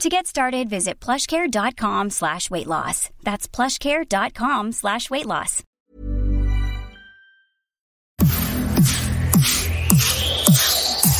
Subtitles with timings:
[0.00, 3.10] To get started, visit plushcare.com slash weight loss.
[3.22, 5.62] That's plushcare.com slash weight loss.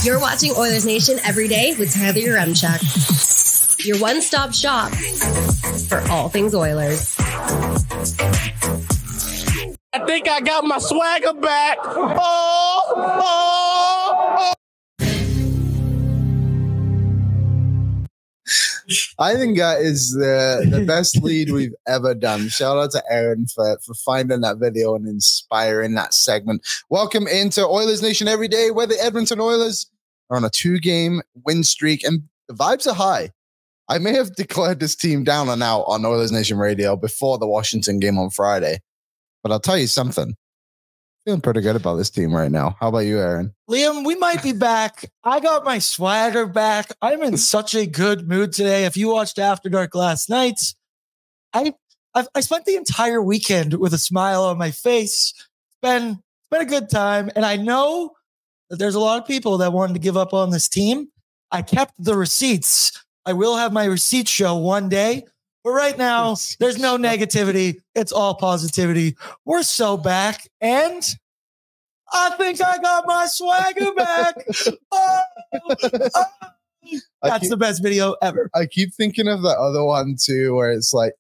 [0.02, 3.86] You're watching Oilers Nation every day with Tyler Yaremchuk.
[3.86, 4.92] Your one-stop shop
[5.88, 7.16] for all things Oilers.
[9.94, 11.78] I think I got my swagger back.
[11.84, 13.63] Oh, oh.
[19.18, 22.48] I think that is the the best lead we've ever done.
[22.48, 26.66] Shout out to Aaron for for finding that video and inspiring that segment.
[26.90, 29.90] Welcome into Oilers Nation every day, where the Edmonton Oilers
[30.30, 33.30] are on a two game win streak and the vibes are high.
[33.88, 37.46] I may have declared this team down and out on Oilers Nation Radio before the
[37.46, 38.80] Washington game on Friday,
[39.42, 40.34] but I'll tell you something.
[41.24, 42.76] Feeling pretty good about this team right now.
[42.78, 43.54] How about you, Aaron?
[43.70, 45.10] Liam, we might be back.
[45.24, 46.92] I got my swagger back.
[47.00, 48.84] I'm in such a good mood today.
[48.84, 50.60] If you watched After Dark last night,
[51.54, 51.72] I
[52.14, 55.32] I've, I spent the entire weekend with a smile on my face.
[55.36, 58.10] It's been it's been a good time, and I know
[58.68, 61.08] that there's a lot of people that wanted to give up on this team.
[61.50, 63.02] I kept the receipts.
[63.24, 65.24] I will have my receipt show one day,
[65.64, 67.80] but right now there's no negativity.
[67.94, 69.16] It's all positivity.
[69.44, 71.02] We're so back, and
[72.12, 74.36] I think I got my swagger back.
[74.92, 75.20] Oh,
[75.54, 76.24] oh.
[77.22, 78.50] That's keep- the best video ever.
[78.54, 81.14] I keep thinking of the other one too, where it's like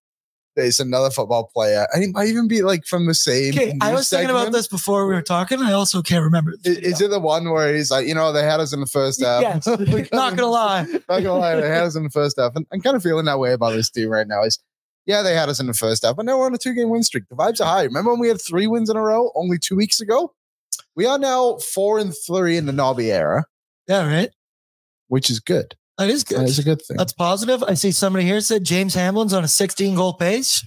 [0.56, 1.86] there's another football player.
[1.94, 3.54] I it might even be like from the same.
[3.54, 5.60] Okay, I was thinking about this before we were talking.
[5.60, 6.54] I also can't remember.
[6.64, 8.86] I- Is it the one where he's like, you know, they had us in the
[8.86, 9.42] first half?
[9.42, 9.66] Yes.
[10.12, 10.82] Not gonna lie.
[11.08, 12.52] Not gonna lie, they had us in the first half.
[12.54, 14.42] And I'm kind of feeling that way about this team right now.
[14.44, 14.58] Is
[15.06, 16.88] yeah, they had us in the first half, but now we're on a two game
[16.88, 17.24] win streak.
[17.28, 17.82] The vibes are high.
[17.82, 20.32] Remember when we had three wins in a row only two weeks ago?
[20.96, 23.44] We are now four and three in the Nobby era,
[23.88, 24.30] Yeah, right.
[25.08, 25.74] which is good.
[25.98, 26.40] That is good.
[26.40, 26.96] That is a good thing.
[26.96, 27.62] That's positive.
[27.62, 30.64] I see somebody here said James Hamblin's on a 16 goal pace.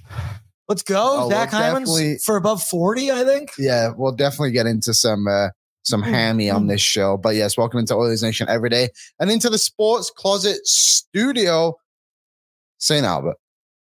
[0.70, 1.26] Let's go.
[1.26, 3.52] Oh, Zach we'll Hyman's for above 40, I think.
[3.58, 5.50] yeah, we'll definitely get into some uh,
[5.84, 6.70] some Mm, hammy on mm.
[6.70, 7.18] this show.
[7.18, 8.90] But yes, welcome into Oilers Nation every day
[9.20, 11.76] and into the Sports Closet Studio,
[12.80, 13.06] St.
[13.06, 13.38] Albert,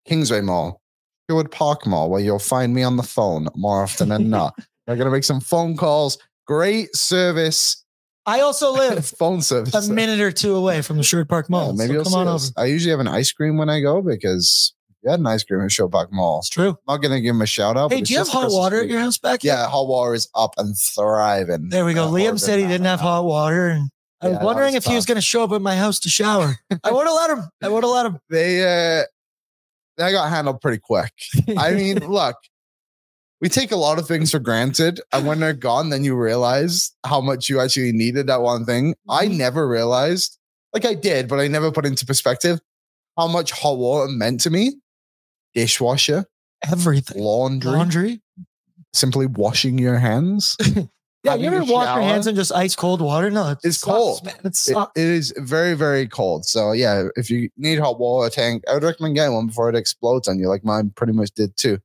[0.06, 0.81] Kingsway Mall,
[1.28, 4.55] Sherwood Park Mall, where you'll find me on the phone more often than not.
[4.87, 6.19] We're gonna make some phone calls.
[6.47, 7.84] Great service,
[8.29, 9.89] I also live phone service.
[9.89, 11.69] a minute or two away from the Sherwood Park Mall.
[11.69, 12.53] Yeah, maybe so come on us.
[12.57, 12.63] over.
[12.63, 15.61] I usually have an ice cream when I go because you had an ice cream
[15.63, 16.41] at Park Mall.
[16.41, 16.71] It's true.
[16.71, 17.91] I'm not gonna give him a shout out.
[17.93, 19.43] Hey, do you have hot the water at your house back?
[19.43, 19.55] yet?
[19.55, 21.71] Yeah, hot water is up and thriving.
[21.71, 22.05] There we go.
[22.05, 23.89] Uh, Liam said he didn't have hot water, and
[24.21, 25.99] I Yeah, was wondering was if he was going to show up at my house
[26.01, 26.57] to shower.
[26.85, 27.45] I would have let him.
[27.63, 28.19] I would have let him.
[28.29, 28.61] They
[29.01, 29.05] uh
[29.97, 31.13] that got handled pretty quick.
[31.57, 32.37] I mean, look,
[33.40, 36.93] we take a lot of things for granted, and when they're gone, then you realize
[37.06, 38.94] how much you actually needed that one thing.
[39.08, 39.37] I Mhm.
[39.37, 40.38] never realized,
[40.73, 42.61] like I did, but I never put into perspective
[43.17, 44.81] how much hot water meant to me.
[45.55, 46.26] Dishwasher,
[46.70, 47.23] Everything.
[47.23, 48.23] laundry, Laundry.
[48.93, 50.56] simply washing your hands.
[51.25, 53.29] Yeah, you ever wash your hands in just ice cold water?
[53.29, 54.25] No, it It's sucks, cold.
[54.25, 54.37] Man.
[54.44, 56.46] It It- it is very, very cold.
[56.46, 59.75] So yeah, if you need hot water tank, I would recommend getting one before it
[59.75, 61.81] explodes on you, like mine pretty much did too.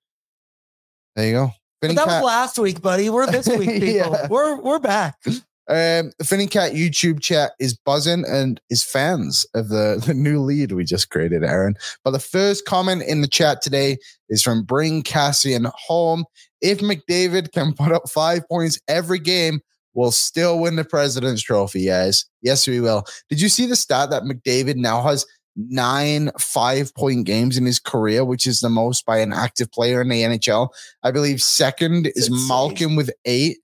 [1.15, 1.51] There you go.
[1.81, 3.09] but that Cat, was last week, buddy.
[3.09, 3.85] We're this week, people.
[3.87, 4.27] Yeah.
[4.27, 5.17] We're we're back.
[5.25, 10.41] um, the Finning Cat YouTube chat is buzzing and is fans of the, the new
[10.41, 11.75] lead we just created, Aaron.
[12.03, 13.97] But the first comment in the chat today
[14.29, 16.25] is from Bring Cassian home.
[16.61, 19.59] If McDavid can put up five points every game,
[19.93, 22.25] we'll still win the President's Trophy, guys.
[22.41, 23.03] Yes, we will.
[23.29, 27.79] Did you see the stat that McDavid now has nine five point games in his
[27.79, 30.69] career, which is the most by an active player in the NHL?
[31.03, 32.47] I believe second is insane.
[32.47, 33.57] Malkin with eight.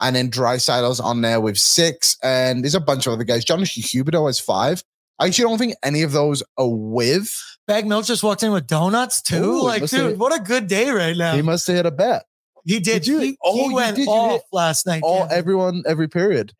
[0.00, 2.16] And then Draisaitl's on there with six.
[2.22, 3.44] And there's a bunch of other guys.
[3.44, 4.82] Jonathan Huberdeau has five.
[5.20, 7.32] I actually don't think any of those are with.
[7.68, 9.36] Bag Milk just walked in with donuts too.
[9.44, 11.30] Ooh, like, dude, have- what a good day right now.
[11.32, 12.24] He He, must have hit a bet.
[12.66, 12.82] did.
[12.82, 15.02] Did you- He, oh, he you went did, you off hit last night.
[15.04, 15.36] All yeah.
[15.36, 16.52] everyone, every period.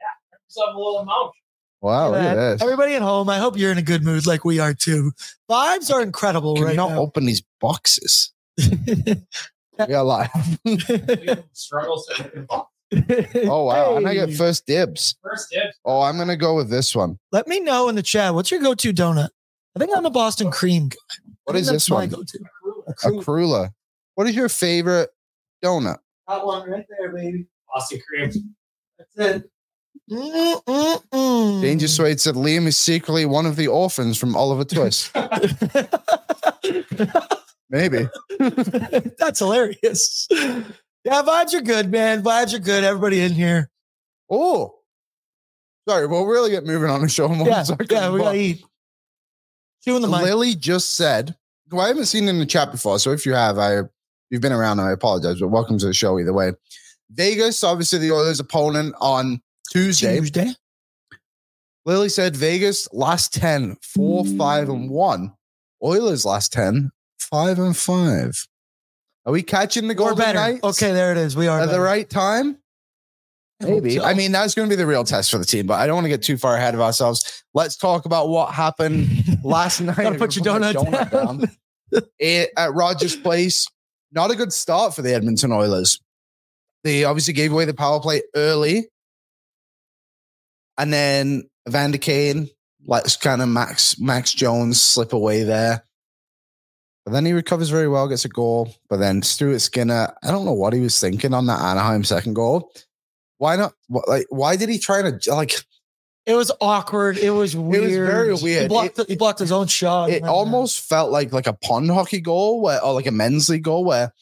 [1.85, 2.63] Wow, look at this.
[2.63, 5.13] Everybody at home, I hope you're in a good mood like we are too.
[5.51, 7.01] Vibes are incredible Can right you not now.
[7.01, 8.33] open these boxes?
[9.89, 10.31] We are live.
[11.53, 12.47] struggles to
[13.49, 13.97] Oh wow.
[13.97, 14.35] And I get Hey.
[14.37, 15.17] first dibs.
[15.21, 15.77] first dibs.
[15.85, 17.19] Oh, I'm gonna go with this one.
[17.33, 18.35] Let me know in the chat.
[18.35, 19.31] What's your go-to donut?
[19.75, 20.97] I think I'm a Boston cream guy.
[21.43, 22.09] What I is think this one?
[22.09, 22.39] go-to.
[22.87, 23.71] A Krula.
[24.15, 25.11] What is your favorite
[25.63, 25.99] donut?
[26.29, 27.47] That one right there, baby.
[27.75, 28.31] Boston cream.
[28.97, 29.51] That's it.
[30.11, 31.63] Mm-mm-mm.
[31.63, 35.11] Danger Suede said Liam is secretly one of the orphans from Oliver Twist.
[37.71, 38.09] Maybe.
[39.19, 40.29] That's hilarious.
[40.31, 42.23] Yeah, vibes are good, man.
[42.23, 42.85] Vibes are good.
[42.85, 43.71] Everybody in here.
[44.31, 44.75] Oh.
[45.89, 48.39] Sorry, we'll really get moving on the show in one Yeah, second, yeah, we gotta
[48.39, 48.65] eat.
[49.85, 50.23] Chewing the mic.
[50.23, 51.37] Lily just said,
[51.71, 52.99] who I haven't seen in the chat before.
[52.99, 53.81] So if you have, I
[54.31, 56.53] you've been around, I apologize, but welcome to the show either way.
[57.11, 60.19] Vegas, obviously the Oilers opponent on Tuesday.
[60.19, 60.55] Tuesday.
[61.87, 64.93] Lily said Vegas last 10, 4, 5, and hmm.
[64.93, 65.33] 1.
[65.83, 68.47] Oilers last 10, 5 and 5.
[69.27, 70.39] Are we catching the We're Golden better.
[70.39, 71.37] Knights Okay, there it is.
[71.37, 72.59] We are at the right time?
[73.63, 73.97] I Maybe.
[73.97, 74.05] so.
[74.05, 75.95] I mean, that's going to be the real test for the team, but I don't
[75.95, 77.45] want to get too far ahead of ourselves.
[77.55, 79.09] Let's talk about what happened
[79.45, 79.97] last night.
[79.97, 81.51] Gotta put your my donut down.
[81.93, 83.67] It- eh, at Rogers Place.
[84.13, 86.01] Not a good start for the Edmonton Oilers.
[86.83, 88.89] They obviously gave away the power play early.
[90.79, 92.49] And then Vander Kane
[92.87, 95.85] lets kind of Max Max Jones slip away there.
[97.05, 98.75] But then he recovers very well, gets a goal.
[98.89, 102.35] But then Stuart Skinner, I don't know what he was thinking on that Anaheim second
[102.35, 102.73] goal.
[103.39, 103.75] Why not?
[103.89, 105.55] What, like, why did he try to like?
[106.25, 107.19] It was awkward.
[107.19, 107.85] It was weird.
[107.85, 108.69] It was very He weird.
[108.71, 110.09] blocked, he blocked his own shot.
[110.09, 110.31] It man.
[110.31, 113.65] Uh, almost felt like like a pond hockey goal, where or like a men's league
[113.65, 114.13] goal, where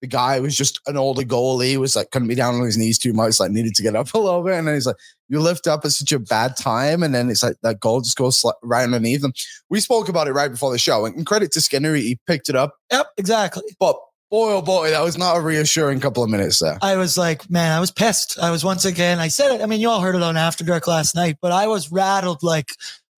[0.00, 2.98] the guy was just an older goalie, was like couldn't be down on his knees
[2.98, 4.96] too much, like needed to get up a little bit, and then he's like,
[5.28, 8.16] "You lift up at such a bad time," and then it's like that goal just
[8.16, 9.32] goes right underneath them.
[9.70, 12.56] We spoke about it right before the show, and credit to Skinner, he picked it
[12.56, 13.64] up, Yep, exactly.
[13.78, 13.96] but
[14.30, 16.78] boy, oh boy, that was not a reassuring couple of minutes there.
[16.82, 18.38] I was like, man, I was pissed.
[18.40, 19.62] I was once again, I said it.
[19.62, 22.42] I mean, you all heard it on After Dark last night, but I was rattled
[22.42, 22.70] like,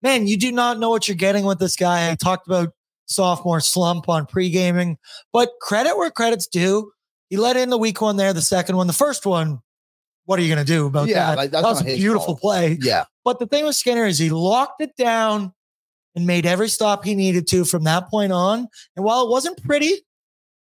[0.03, 2.11] man, you do not know what you're getting with this guy.
[2.11, 2.69] I talked about
[3.07, 4.97] sophomore slump on pre gaming,
[5.33, 6.91] but credit where credit's due.
[7.29, 9.59] He let in the weak one there, the second one, the first one.
[10.27, 11.37] What are you going to do about Yeah, that?
[11.37, 12.41] like, that was a beautiful fault.
[12.41, 12.77] play.
[12.81, 15.53] Yeah, But the thing with Skinner is he locked it down
[16.15, 18.67] and made every stop he needed to from that point on.
[18.95, 20.05] And while it wasn't pretty,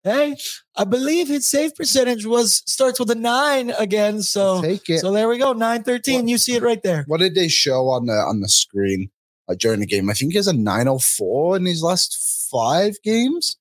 [0.03, 0.37] hey,
[0.77, 4.21] I believe his save percentage was starts with a nine again.
[4.23, 4.99] So take it.
[4.99, 6.27] so there we go, nine thirteen.
[6.29, 7.03] You see it right there.
[7.07, 9.09] what did they show on the on the screen
[9.49, 10.09] uh, during the game?
[10.09, 13.57] I think he has a 904 in his last five games,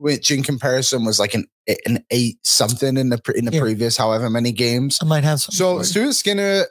[0.00, 1.44] which in comparison was like an
[1.86, 3.60] an eight something in the pre- in the Yeah.
[3.60, 4.98] previous however many games.
[5.02, 5.52] I might have some.
[5.52, 6.64] So Stuart Skinner,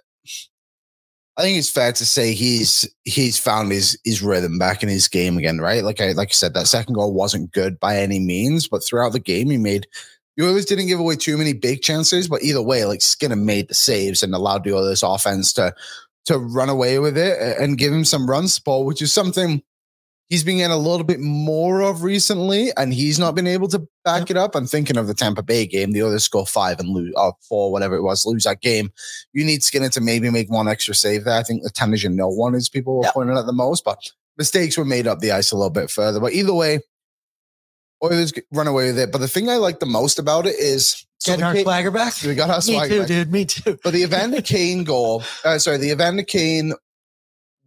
[1.38, 5.07] I think it's fair to say he's he's found his his rhythm back in his
[5.07, 5.83] game again, right?
[5.83, 9.13] Like I like I said, that second goal wasn't good by any means, but throughout
[9.13, 9.88] the game he made.
[10.38, 13.67] The Oilers didn't give away too many big chances, but either way, like Skinner made
[13.67, 15.74] the saves and allowed the Oilers offense to
[16.25, 19.62] to run away with it and give him some run support, which is something
[20.29, 23.88] he's been getting a little bit more of recently, and he's not been able to
[24.05, 24.55] back it up.
[24.55, 25.91] I'm thinking of the Tampa Bay game.
[25.91, 28.91] The Oilers score five and lose, or four, whatever it was, lose that game.
[29.33, 31.38] You need Skinner to maybe make one extra save there.
[31.38, 33.12] I think the ten is Tanner no one is people were Yeah.
[33.12, 34.00] pointing at the most, but
[34.38, 36.19] mistakes were made up the ice a little bit further.
[36.19, 36.79] But either way,
[38.03, 39.12] Oilers run away with it.
[39.12, 41.91] But the thing I like the most about it is so getting our Ca- swagger
[41.91, 42.13] back.
[42.24, 43.07] we got our Me swagger too, back.
[43.07, 43.31] dude.
[43.31, 43.77] Me too.
[43.83, 46.74] But the Evander Kane goal, uh, sorry, the Evander Kane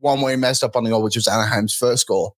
[0.01, 2.35] one where he messed up on the goal, which was Anaheim's first goal.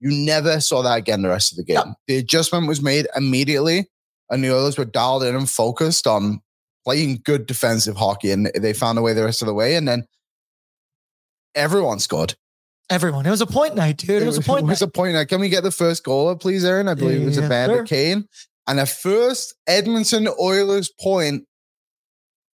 [0.00, 1.76] You never saw that again the rest of the game.
[1.76, 1.92] Yeah.
[2.06, 3.88] The adjustment was made immediately,
[4.30, 6.40] and the Oilers were dialed in and focused on
[6.84, 9.74] playing good defensive hockey, and they found a way the rest of the way.
[9.74, 10.06] And then
[11.54, 12.34] everyone scored.
[12.90, 13.26] Everyone.
[13.26, 14.22] It was a point night, dude.
[14.22, 14.88] It, was a point It was night.
[14.88, 15.28] a point night.
[15.28, 16.88] Can we get the first goal, please, Aaron?
[16.88, 17.84] I believe it was a Yeah, Bandit sure.
[17.86, 18.28] Kane.
[18.66, 21.44] And a first Edmonton Oilers point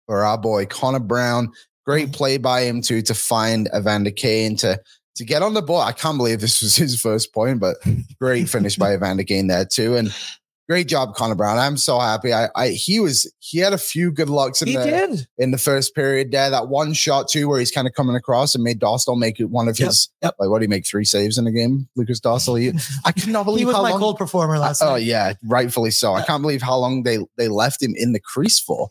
[0.06, 1.52] for our boy Connor Brown.
[1.86, 2.12] Great mm-hmm.
[2.12, 4.80] play by him too to find Evander Kane to
[5.16, 5.80] to get on the ball.
[5.80, 7.76] I can't believe this was his first point, but
[8.20, 9.96] great finish by Evander Kane there too.
[9.96, 10.14] And
[10.68, 11.58] great job, Connor Brown.
[11.58, 12.32] I'm so happy.
[12.32, 15.26] I, I he was he had a few good lucks in He the did.
[15.38, 16.48] in the first period there.
[16.50, 19.50] That one shot too, where he's kind of coming across and made Dostal make it
[19.50, 20.34] one of Yep, his yep.
[20.38, 21.88] like what do you make three saves in a game?
[21.96, 22.58] Lukas Dostal.
[22.60, 22.72] He,
[23.04, 25.90] I could not believe He was how my long, cold performer last Oh yeah, rightfully
[25.90, 26.14] so.
[26.14, 28.88] I can't believe how long they they left him in the crease for.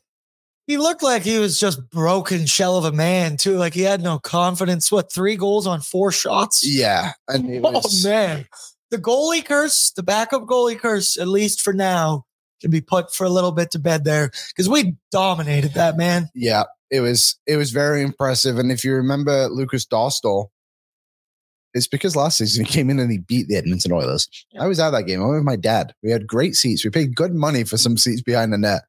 [0.65, 3.57] He looked like he was just broken shell of a man, too.
[3.57, 4.91] Like he had no confidence.
[4.91, 6.65] What, three goals on four shots?
[6.65, 8.47] Yeah, and it oh, was, Oh man.
[8.89, 12.25] The goalie curse, the backup goalie curse, at least for now,
[12.61, 14.31] can be put for a little bit to bed there.
[14.49, 16.29] Because we dominated that man.
[16.33, 18.57] yeah, it was it was very impressive.
[18.59, 20.49] And if you remember Lukas Dostal,
[21.73, 24.29] it's because last season he came in and he beat the Edmonton Oilers.
[24.59, 25.21] I was at that game.
[25.21, 25.93] I went with my dad.
[26.03, 26.85] We had great seats.
[26.85, 28.83] We paid good money for some seats behind the net.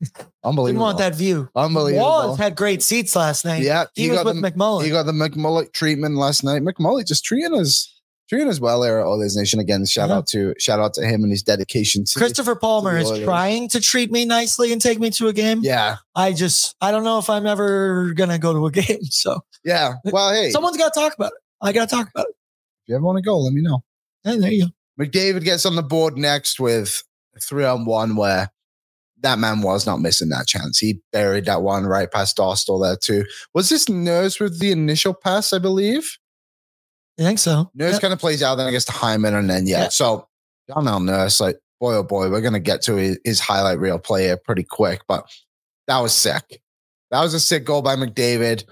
[0.00, 1.48] Didn't want that view.
[1.56, 2.04] Unbelievable.
[2.04, 3.62] Wallace had great seats last night.
[3.62, 4.84] Yeah, He, he was got with them- McMullen.
[4.84, 6.62] He got the McMulloch treatment last night.
[6.62, 7.94] McMulloch just treating us
[8.28, 9.84] treating us well there at Oilers Nation again.
[9.86, 10.16] Shout Yeah.
[10.16, 13.68] out to shout out to him and his dedication to Christopher Palmer the is trying
[13.70, 15.60] to treat me nicely and take me to a game.
[15.62, 19.02] Yeah, I just, I don't know if I'm ever going to go to a game.
[19.04, 19.94] So yeah.
[20.04, 21.38] Well, hey, someone's got to talk about it.
[21.60, 22.34] I got to talk about it.
[22.84, 23.80] if you ever want to go, let me know.
[24.22, 25.04] Hey, there you go.
[25.04, 27.02] McDavid gets on the board next with
[27.42, 28.50] three on one where
[29.22, 30.78] that man was not missing that chance.
[30.78, 33.24] He buried that one right past Dostal there too.
[33.54, 36.18] Was this Nurse with the initial pass, I believe?
[37.18, 37.70] I think so.
[37.74, 38.00] Nurse Yep.
[38.02, 39.82] kind of plays out, then to Hyman, and then yeah.
[39.84, 39.88] Yeah.
[39.88, 40.28] So
[40.68, 44.24] Darnell Nurse, like boy oh boy, we're gonna get to his, his highlight reel play
[44.24, 45.24] here pretty quick, but
[45.88, 46.60] that was sick.
[47.10, 48.64] That was a sick goal by McDavid.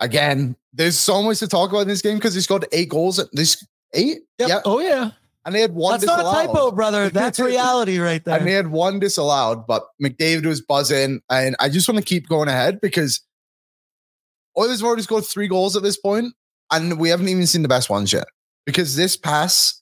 [0.00, 3.18] Again, there's so much to talk about in this game because he scored eight goals.
[3.18, 3.64] At this
[3.94, 4.48] eight, Yep.
[4.48, 5.10] yeah, Oh, yeah.
[5.46, 5.92] And they had one.
[5.92, 6.46] That's not a disallowed.
[6.48, 7.08] typo, brother.
[7.10, 8.36] That's reality right there.
[8.36, 11.20] And they had one disallowed, but McDavid was buzzing.
[11.30, 13.20] And I just want to keep going ahead because
[14.58, 16.34] Oilers have already scored three goals at this point,
[16.70, 18.26] and we haven't even seen the best ones yet.
[18.64, 19.80] Because this pass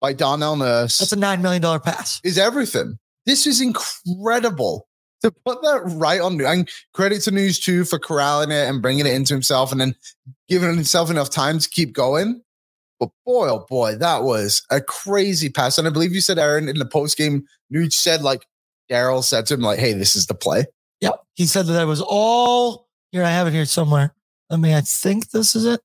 [0.00, 2.20] by Darnell Nurse That's a $9 million pass.
[2.24, 2.98] is everything.
[3.24, 4.88] This is incredible.
[5.22, 9.06] To put that right on, and credit to News 2 for corralling it and bringing
[9.06, 9.94] it into himself and then
[10.48, 12.42] giving himself enough time to keep going.
[12.98, 15.76] But boy, oh boy, that was a crazy pass.
[15.78, 18.46] And I believe you said, Aaron, in the post game, Nuge said, like,
[18.90, 20.64] Daryl said to him, like, hey, this is the play.
[21.00, 21.20] Yep.
[21.34, 23.22] He said that that was all here.
[23.22, 24.14] I have it here somewhere.
[24.50, 25.80] I mean, I think this is it.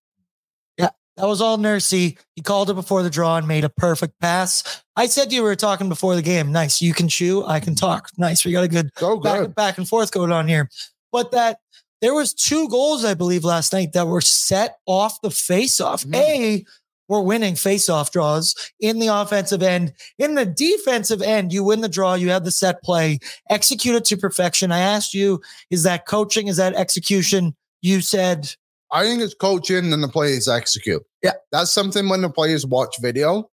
[0.78, 0.90] Yeah.
[1.18, 2.18] That was all Nursey.
[2.36, 4.84] He called it before the draw and made a perfect pass.
[4.96, 6.52] I said you were talking before the game.
[6.52, 6.82] Nice.
[6.82, 7.44] You can chew.
[7.44, 8.10] I can talk.
[8.18, 8.46] Nice.
[8.46, 9.56] We got a good So back, good.
[9.56, 10.70] back and forth going on here.
[11.12, 11.58] But that
[12.02, 16.04] there was two goals, I believe, last night that were set off the face-off.
[16.04, 16.16] Mhm.
[16.16, 16.66] A,
[17.12, 19.92] we're winning face-off draws in the offensive end.
[20.18, 24.06] In the defensive end, you win the draw, you have the set play, execute it
[24.06, 24.72] to perfection.
[24.72, 26.48] I asked you, is that coaching?
[26.48, 27.54] Is that execution?
[27.82, 28.56] You said,
[28.92, 31.04] I think it's coaching and the players execute.
[31.22, 31.34] Yeah.
[31.52, 33.52] That's something when the players watch video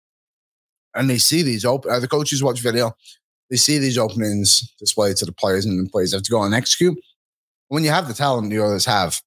[0.95, 2.93] and they see these open, uh, the coaches watch video,
[3.51, 6.55] they see these openings displayed to the players and the players have to go and
[6.55, 6.97] execute.
[7.67, 9.21] When you have the talent the others have,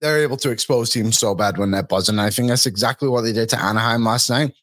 [0.00, 2.18] they're able to expose teams so bad when they're buzzing.
[2.18, 4.54] I think that's exactly what they did to Anaheim last night.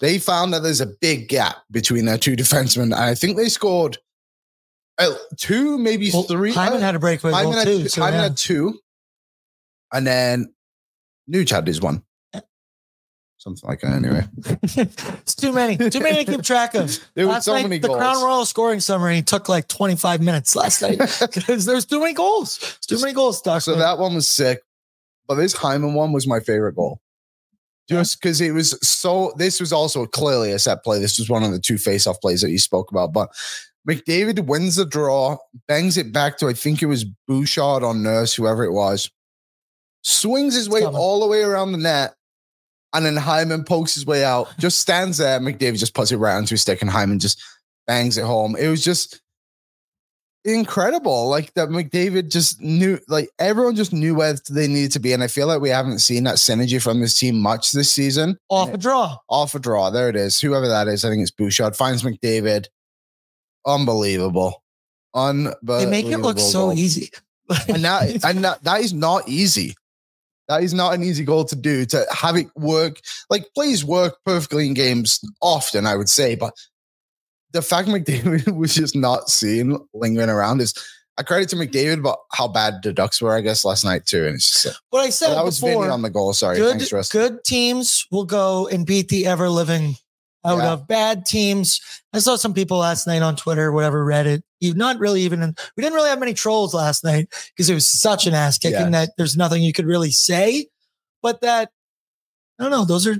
[0.00, 2.94] They found that there's a big gap between their two defensemen.
[2.94, 3.98] I think they scored
[4.98, 6.52] uh, two, maybe well, three.
[6.52, 7.88] Hyman had a breakaway Hyman goal had, too.
[7.88, 8.22] So Hyman yeah.
[8.24, 8.78] had two.
[9.92, 10.54] And then
[11.30, 12.02] Nuge had his one.
[13.42, 14.24] Something like that, anyway.
[15.18, 16.96] it's too many, too many to keep track of.
[17.16, 17.98] There were last so night, the goals.
[17.98, 22.60] Crown Royal scoring summary took like 25 minutes last night because there's too many goals.
[22.60, 23.62] There's too many goals, Doc.
[23.62, 24.62] So that one was sick.
[25.26, 27.00] But this Hyman one was my favorite goal.
[27.88, 31.00] Just because it was so, this was also clearly a set play.
[31.00, 33.12] This was one of the two face off plays that you spoke about.
[33.12, 33.30] But
[33.88, 38.34] McDavid wins the draw, bangs it back to, I think it was Bouchard on Nurse,
[38.34, 39.10] whoever it was,
[40.04, 42.14] swings his way all the way around the net.
[42.94, 45.40] And then Hyman pokes his way out, just stands there.
[45.40, 47.42] McDavid just puts it right onto his stick, and Hyman just
[47.86, 48.54] bangs it home.
[48.56, 49.22] It was just
[50.44, 51.28] incredible.
[51.28, 55.12] Like that McDavid just knew, like everyone just knew where they needed to be.
[55.12, 58.38] And I feel like we haven't seen that synergy from this team much this season.
[58.48, 59.16] off a draw.
[59.28, 59.90] Off a draw.
[59.90, 60.40] There it is.
[60.40, 61.76] Whoever that is, I think it's Bouchard.
[61.76, 62.66] Finds McDavid.
[63.66, 64.62] Unbelievable.
[65.14, 65.78] Unbelievable.
[65.78, 67.10] They make it look so easy.
[67.68, 69.74] And that, and that, that is not easy.
[70.48, 71.84] That is not an easy goal to do.
[71.86, 76.54] To have it work, like plays work perfectly in games often, I would say, but
[77.52, 80.74] the fact McDavid was just not seen lingering around is
[81.18, 84.26] I credit to McDavid, but how bad the Ducks were, I guess, last night too.
[84.26, 86.32] And it's just like, What I said that was Vinny before, on the goal.
[86.32, 87.10] Sorry, good, thanks, Russ.
[87.10, 89.96] good teams will go and beat the ever living
[90.44, 90.72] out Yeah.
[90.72, 91.80] of bad teams.
[92.12, 94.42] I saw some people last night on Twitter, whatever, Reddit.
[94.60, 95.42] Even not really even.
[95.42, 98.58] In, we didn't really have many trolls last night because it was such an ass
[98.58, 98.90] kicking Yes.
[98.92, 100.66] that there's nothing you could really say.
[101.22, 101.70] But that
[102.58, 102.84] I don't know.
[102.84, 103.16] Those are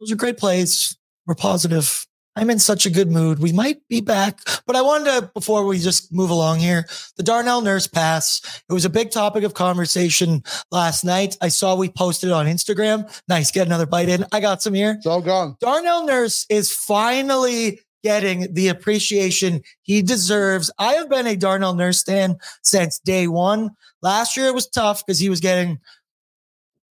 [0.00, 0.96] those are great plays.
[1.26, 2.06] We're positive.
[2.36, 3.40] I'm in such a good mood.
[3.40, 6.86] We might be back, but I wanted to before we just move along here.
[7.16, 8.62] The Darnell Nurse pass.
[8.68, 11.36] It was a big topic of conversation last night.
[11.40, 13.10] I saw we posted it on Instagram.
[13.28, 14.24] Nice, get another bite in.
[14.32, 14.92] I got some here.
[14.92, 15.56] It's all gone.
[15.60, 20.70] Darnell Nurse is finally getting the appreciation he deserves.
[20.78, 23.70] I have been a Darnell Nurse stan since day one.
[24.02, 25.80] Last year it was tough because he was getting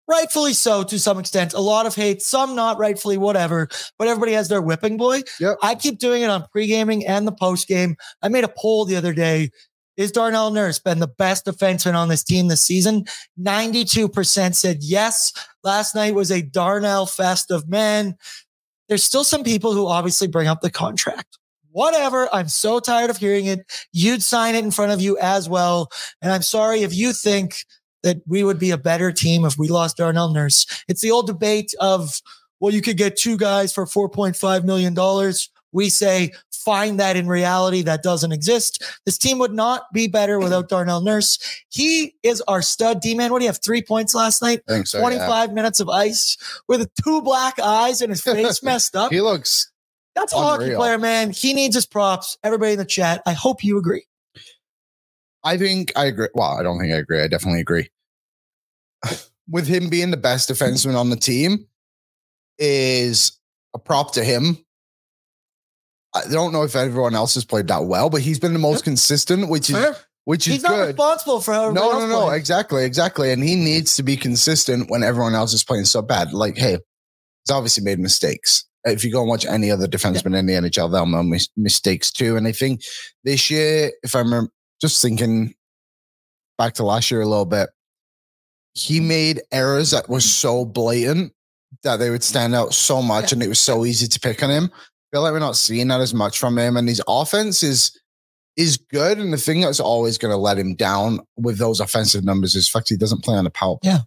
[0.07, 4.33] rightfully so to some extent, a lot of hate, some not rightfully, whatever, but everybody
[4.33, 5.21] has their whipping boy.
[5.39, 5.57] Yep.
[5.61, 7.97] I keep doing it on pre-gaming and the post-game.
[8.21, 9.51] I made a poll the other day.
[9.97, 13.05] Is Darnell Nurse been the best defenseman on this team this season?
[13.39, 15.33] 92% said yes.
[15.63, 18.15] Last night was a Darnell fest of men.
[18.87, 21.39] There's still some people who obviously bring up the contract.
[21.71, 22.29] Whatever.
[22.33, 23.87] I'm so tired of hearing it.
[23.91, 25.89] You'd sign it in front of you as well.
[26.21, 27.65] And I'm sorry if you think
[28.03, 30.65] that we would be a better team if we lost Darnell Nurse.
[30.87, 32.21] It's the old debate of,
[32.59, 34.95] well, you could get two guys for $4.5 million.
[35.71, 37.81] We say, find that in reality.
[37.81, 38.83] That doesn't exist.
[39.05, 41.39] This team would not be better without Darnell Nurse.
[41.69, 43.31] He is our stud D man.
[43.31, 43.59] What do you have?
[43.63, 44.61] Three points last night?
[44.67, 44.99] I think so.
[44.99, 45.03] yeah.
[45.03, 46.37] 25 minutes of ice
[46.67, 49.11] with two black eyes and his face messed up.
[49.11, 49.71] He looks
[50.15, 51.31] That's a hockey player, man.
[51.31, 52.37] He needs his props.
[52.43, 54.05] Everybody in the chat, I hope you agree.
[55.47, 56.27] I think I agree.
[56.33, 57.21] Well, I don't think I agree.
[57.21, 57.89] I definitely agree.
[59.49, 61.67] With him being the best defenseman on the team
[62.59, 63.39] is
[63.73, 64.57] a prop to him.
[66.13, 68.83] I don't know if everyone else has played that well, but he's been the most
[68.83, 69.95] consistent, which is Fair.
[70.25, 70.87] which is He's not good.
[70.87, 73.31] responsible for how No, no, no, exactly, exactly.
[73.31, 76.33] And he needs to be consistent when everyone else is playing so bad.
[76.33, 76.71] Like, hey,
[77.45, 78.65] he's obviously made mistakes.
[78.83, 82.35] If you go and watch any other defenseman in the NHL, they'll mis- mistakes too.
[82.35, 82.81] And I think
[83.23, 85.53] this year, if I remember, just thinking
[86.57, 87.69] back to last year a little bit,
[88.73, 89.07] he mm.
[89.07, 91.33] made errors that were so blatant
[91.83, 94.49] that they would stand out so much, and it was so easy to pick on
[94.49, 94.71] him.
[94.73, 97.97] I feel like we're not seeing that as much from him, and his offense is
[98.55, 99.19] is good.
[99.19, 102.69] And the thing that's always going to let him down with those offensive numbers is
[102.69, 103.77] fact he doesn't play on the power.
[103.81, 103.91] play.
[103.91, 103.99] Yeah.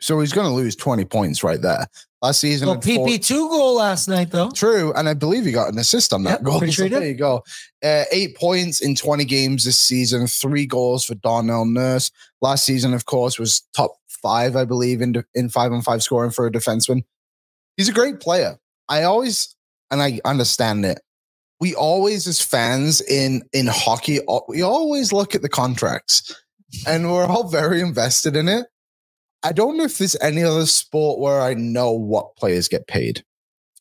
[0.00, 1.86] So he's going to lose 20 points right there.
[2.22, 4.50] Last season, Well, had PP2 goal last night, though.
[4.50, 6.60] True, and I believe he got an assist on that Yeah, goal.
[6.70, 7.42] So there you go.
[7.82, 12.10] Uh, eight points in 20 games this season, three goals for Darnell Nurse.
[12.42, 16.30] Last season, of course, was top five, I believe, in, in five on five scoring
[16.30, 17.04] for a defenseman.
[17.76, 18.58] He's a great player.
[18.88, 19.54] I always,
[19.90, 21.00] and I understand it.
[21.60, 26.34] We always, as fans in in hockey, we always look at the contracts,
[26.86, 28.66] and we're all very invested in it.
[29.42, 33.24] I don't know if there's any other sport where I know what players get paid.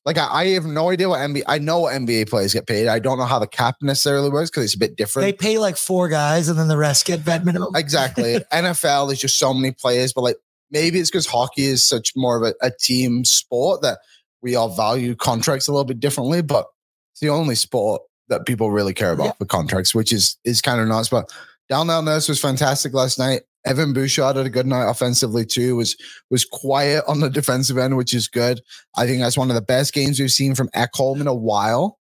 [0.06, 1.44] Like I, I have no idea what NBA.
[1.48, 2.88] I know what NBA players get paid.
[2.88, 5.26] I don't know how the cap necessarily works because it's a bit different.
[5.28, 7.76] They pay like four guys and then the rest get vet minimum.
[7.76, 8.36] Exactly.
[8.54, 10.38] NFL, there's just so many players, but like
[10.72, 14.00] maybe it's because hockey is such more of a, a team sport that
[14.42, 16.42] we all value contracts a little bit differently.
[16.42, 16.66] But
[17.12, 19.32] it's the only sport that people really care about Yeah.
[19.34, 21.10] for contracts, which is is kind of nuts.
[21.10, 21.30] But
[21.68, 23.42] Darnell Nurse was fantastic last night.
[23.66, 25.76] Evan Bouchard had a good night offensively too.
[25.76, 25.96] Was
[26.30, 28.62] was quiet on the defensive end, which is good.
[28.98, 32.00] I think that's one of the best games we've seen from Ekholm in a while.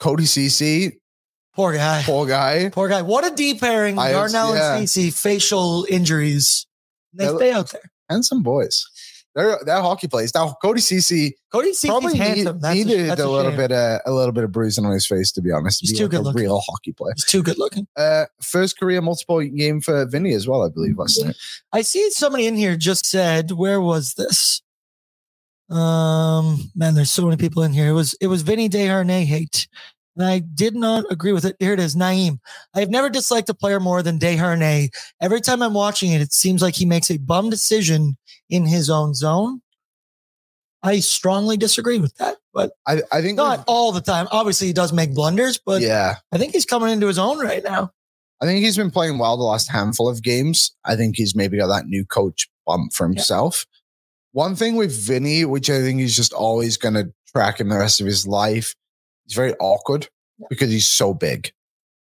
[0.00, 1.00] Cody Ceci,
[1.54, 2.02] Poor guy.
[2.04, 2.68] poor guy.
[2.70, 3.00] Poor guy.
[3.02, 3.98] What a deep pairing.
[3.98, 4.76] I- Darnell yeah.
[4.76, 6.66] and Ceci, facial injuries.
[7.12, 7.90] They Yeah, stay out there.
[8.10, 8.84] and some boys.
[9.34, 10.32] They're they're hockey players.
[10.34, 12.56] Now Cody Ceci Cody Ceci's probably handsome.
[12.56, 13.56] need- That's a- needed a, a little shame.
[13.56, 15.80] bit uh, a little bit of bruising on his face to be honest.
[15.80, 16.42] He's be too like good a looking.
[16.42, 17.14] real hockey player.
[17.16, 17.86] He's too good looking.
[17.96, 21.34] Uh, first career multiple game for Vinny as well, I believe last night.
[21.72, 24.62] I see somebody in here just said, where was this?
[25.70, 27.88] Um, man, there's so many people in here.
[27.88, 29.66] It was it was Vinny Desharnais hate.
[30.16, 31.56] And I did not agree with it.
[31.58, 32.38] Here it is, Naeem.
[32.74, 34.90] I have never disliked a player more than Desharnais.
[35.20, 38.16] Every time I'm watching it, it seems like he makes a bum decision
[38.48, 39.60] in his own zone.
[40.84, 44.28] I strongly disagree with that, but I, I think not all the time.
[44.30, 46.16] Obviously, he does make blunders, but yeah.
[46.30, 47.90] I think he's coming into his own right now.
[48.40, 50.76] I think he's been playing well the last handful of games.
[50.84, 53.64] I think he's maybe got that new coach bump for himself.
[54.32, 57.78] One thing with Vinny, which I think he's just always going to track in the
[57.78, 58.74] rest of his life,
[59.26, 60.08] he's very awkward
[60.48, 61.52] because he's so big.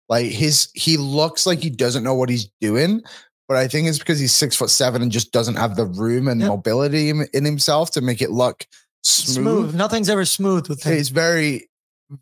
[0.09, 3.01] Like his, he looks like he doesn't know what he's doing,
[3.47, 6.27] but I think it's because he's six foot seven and just doesn't have the room
[6.27, 8.65] and mobility in, in himself to make it look
[9.03, 9.35] smooth.
[9.35, 9.75] Smooth.
[9.75, 10.93] Nothing's ever smooth with him.
[10.93, 11.69] He's very,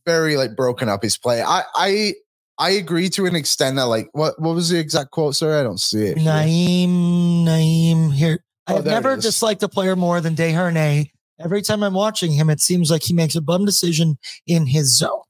[0.06, 1.42] very like broken up his play.
[1.42, 2.14] I I
[2.58, 5.36] I agree to an extent that like what what was the exact quote?
[5.36, 5.60] sir?
[5.60, 6.18] I don't see it.
[6.18, 6.32] here.
[6.32, 8.44] Naeem, Naeem here.
[8.68, 11.10] Oh, I've never disliked a player more than Desharnais.
[11.44, 14.98] Every time I'm watching him, it seems like he makes a bum decision in his
[14.98, 15.22] zone.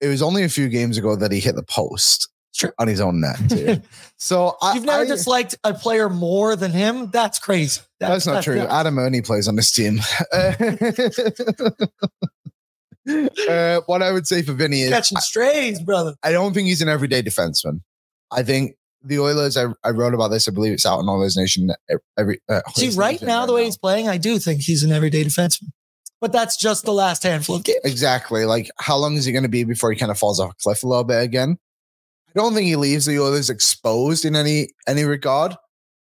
[0.00, 2.74] It was only a few games ago that he hit the post Sure.
[2.78, 3.36] on his own net.
[3.48, 3.80] Too.
[4.18, 7.10] so I, You've never I- disliked a player more than him?
[7.10, 7.80] That's crazy.
[8.00, 8.58] That- That's not true.
[8.60, 10.00] Adam Erne plays on this team.
[13.48, 16.14] uh, what I would say for Vinny is catching strays, brother.
[16.22, 17.82] I don't think he's an everyday defenseman.
[18.30, 21.36] I think the Oilers, I, I wrote about this, I believe it's out on Oilers
[21.36, 21.70] Nation.
[22.18, 23.66] Every uh, See, right now, the way now.
[23.66, 25.70] he's playing, I do think he's an everyday defenseman.
[26.20, 27.80] But that's just the last handful of games.
[27.82, 28.44] Exactly.
[28.44, 30.54] Like, how long is he going to be before he kind of falls off a
[30.62, 31.56] cliff a little bit again?
[32.28, 35.56] I don't think he leaves the Oilers exposed in any any regard.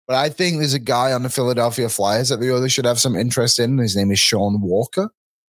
[0.06, 3.00] But I think there's a guy on the Philadelphia Flyers that the Oilers should have
[3.00, 3.78] some interest in.
[3.78, 5.08] His name is Sean Walker,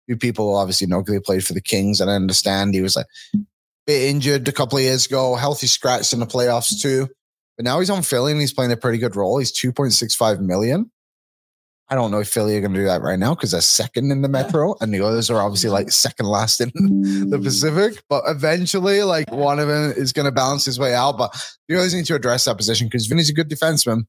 [0.09, 2.01] who people obviously know because he played for the Kings.
[2.01, 3.38] And I understand he was like a
[3.87, 7.09] bit injured a couple of years ago, healthy scratch in the playoffs too.
[7.58, 9.38] But now he's on Philly and he's playing a pretty good role.
[9.38, 10.90] He's 2.65 million.
[11.90, 14.12] I don't know if Philly are going to do that right now because they're second
[14.12, 17.42] in the Metro and the others are obviously like second last in the mm.
[17.42, 18.02] Pacific.
[18.08, 21.18] But eventually, like one of them is going to balance his way out.
[21.18, 21.34] But
[21.66, 24.02] you always need to address that position because Vinny's a good defenseman.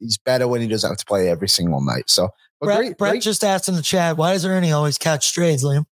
[0.00, 2.08] He's better when he doesn't have to play every single night.
[2.08, 3.22] So, but Brett, great, Brett great.
[3.22, 5.84] just asked in the chat, why does Erne always catch strays, Liam?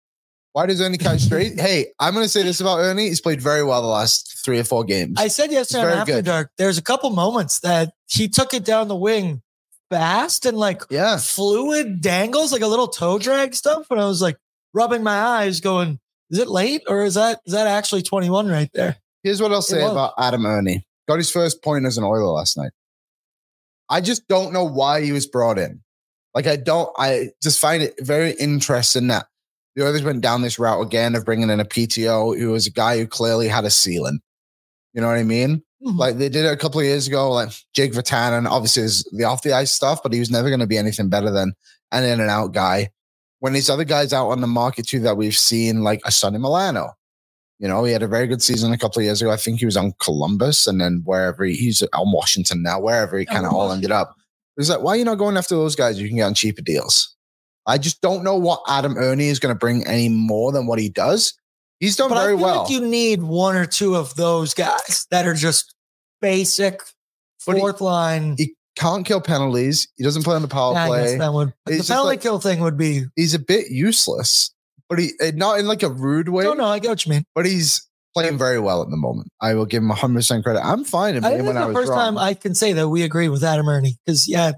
[0.57, 1.61] Why does Erne catch straight?
[1.61, 2.97] hey, I'm going to say this about Erne.
[2.97, 5.21] He's played very well the last three or four games.
[5.21, 6.25] I said yesterday on After good.
[6.25, 9.43] Dark, there's a couple moments that he took it down the wing
[9.91, 11.19] fast and like yeah.
[11.19, 13.91] fluid dangles, like a little toe drag stuff.
[13.91, 14.39] And I was like
[14.73, 18.71] rubbing my eyes, going, is it late or is that is that actually 21 right
[18.73, 18.97] there?
[19.23, 20.83] Here's what I'll say about Adam Erne.
[21.07, 22.73] Got his first point as an Oiler last night.
[23.91, 25.83] I just don't know why he was brought in.
[26.35, 26.89] Like I don't.
[26.97, 29.27] I just find it very interesting that
[29.77, 32.71] the Oilers went down this route again of bringing in a PTO who was a
[32.71, 34.21] guy who clearly had a ceiling.
[34.95, 35.63] You know what I mean?
[35.85, 35.99] Mhm.
[35.99, 37.31] Like they did it a couple of years ago.
[37.31, 40.61] Like Jake Virtanen, obviously is the off the ice stuff, but he was never going
[40.61, 41.53] to be anything better than
[41.93, 42.91] an in and out guy.
[43.41, 46.39] When these other guys out on the market too that we've seen, like a Sonny
[46.39, 46.93] Milano,
[47.59, 49.31] you know, he had a very good season a couple of years ago.
[49.31, 53.19] I think he was on Columbus and then wherever he, he's on Washington now, wherever
[53.19, 54.15] he kind of all ended up.
[54.57, 56.35] It was like, why are you not going after those guys you can get on
[56.35, 57.16] cheaper deals?
[57.67, 60.79] I just don't know what Adam Erne is going to bring any more than what
[60.79, 61.35] he does.
[61.81, 62.63] He's done But I very feel well.
[62.63, 65.75] like you need one or two of those guys that are just
[66.21, 66.81] basic
[67.47, 68.37] But he- fourth line.
[68.39, 69.89] he can't kill penalties.
[69.97, 71.19] He doesn't play on the power Yeah, play.
[71.19, 74.53] that would the penalty like- kill thing would be He's a bit useless,
[74.89, 76.45] but he eh, not in like a rude way.
[76.45, 77.25] no, no, I get what you mean.
[77.35, 79.29] But he's playing very well at the moment.
[79.43, 80.65] I will give him 100 percent credit.
[80.65, 81.17] I'm fine.
[81.17, 81.99] I think when this I is the was first wrong.
[81.99, 83.93] time I can say that we agree with Adam Erne.
[84.05, 84.53] Because yeah,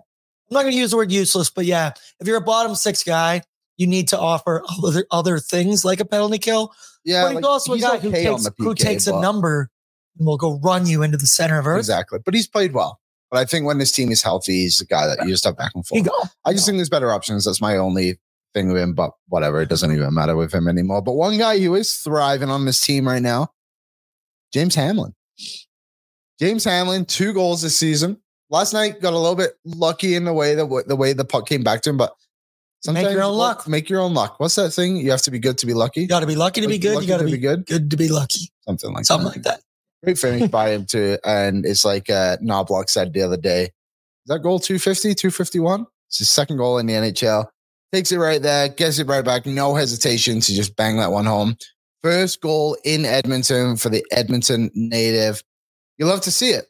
[0.51, 3.05] I'm not going to use the word useless, but yeah, if you're a bottom six
[3.05, 3.43] guy,
[3.77, 6.75] you need to offer other other things like a penalty kill.
[7.05, 9.07] yeah, but he's like, also a he's guy who okay on takes the who takes
[9.07, 9.71] a number
[10.19, 11.79] and will go run you into the center of earth.
[11.79, 12.19] Exactly.
[12.25, 13.01] But he's played well.
[13.31, 15.57] But I think when this team is healthy, he's the guy that you just have
[15.57, 16.09] back and forth.
[16.45, 17.45] I just think there's better options.
[17.45, 18.19] That's my only
[18.55, 19.61] thing with him, but whatever.
[19.61, 21.03] It doesn't even matter with him anymore.
[21.03, 23.53] But one guy who is thriving on this team right now,
[24.53, 25.15] James Hamblin.
[26.41, 28.19] James Hamblin, two goals this season.
[28.51, 31.47] Last night got a little bit lucky in the way that the way the puck
[31.49, 32.15] came back to him, but
[32.87, 33.67] Make your own luck.
[33.67, 34.39] Make your own luck.
[34.39, 34.97] What's that thing?
[34.97, 36.03] You have to be good to be lucky.
[36.03, 36.95] You got to be lucky to be good.
[36.95, 37.67] lucky You got to to be be good.
[37.67, 38.53] good to be lucky.
[38.67, 39.35] Something like Something that.
[39.37, 39.61] like that.
[40.05, 41.19] Great finish by him too.
[41.25, 43.65] And it's like uh Knoblauch said the other day.
[43.65, 43.71] Is
[44.27, 45.87] that goal 250, 251?
[46.07, 47.49] It's his second goal in the NHL.
[47.93, 49.45] Takes it right there, gets it right back.
[49.45, 51.57] No hesitation to just bang that one home.
[52.03, 55.43] First goal in Edmonton for the Edmonton native.
[55.97, 56.67] You love to see it.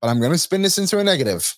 [0.00, 1.54] But I'm going to spin this into a negative.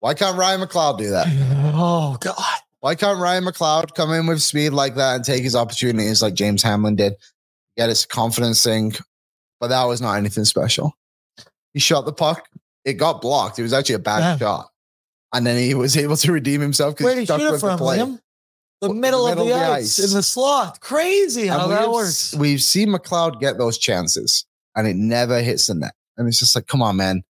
[0.00, 1.26] Why can't Ryan McLeod do that?
[1.82, 2.36] Oh God.
[2.80, 6.34] Why can't Ryan McLeod come in with speed like that and take his opportunities like
[6.34, 7.14] James Hamblin did?
[7.76, 8.92] Get his confidence thing.
[9.60, 10.92] But that was not anything special.
[11.72, 12.48] He shot the puck.
[12.84, 13.58] It got blocked.
[13.58, 14.36] It was actually a bad Yeah.
[14.38, 14.68] shot.
[15.32, 17.58] And then he was able to redeem himself because he he stuck shoot it the
[17.60, 17.98] from, play.
[17.98, 18.18] Liam?
[18.80, 20.80] The Well, middle, of the, ice, in the slot.
[20.80, 22.34] Crazy how that works.
[22.34, 24.44] we've seen McLeod get those chances
[24.74, 25.94] and it never hits the net.
[26.20, 27.22] And it's just like, come on, man.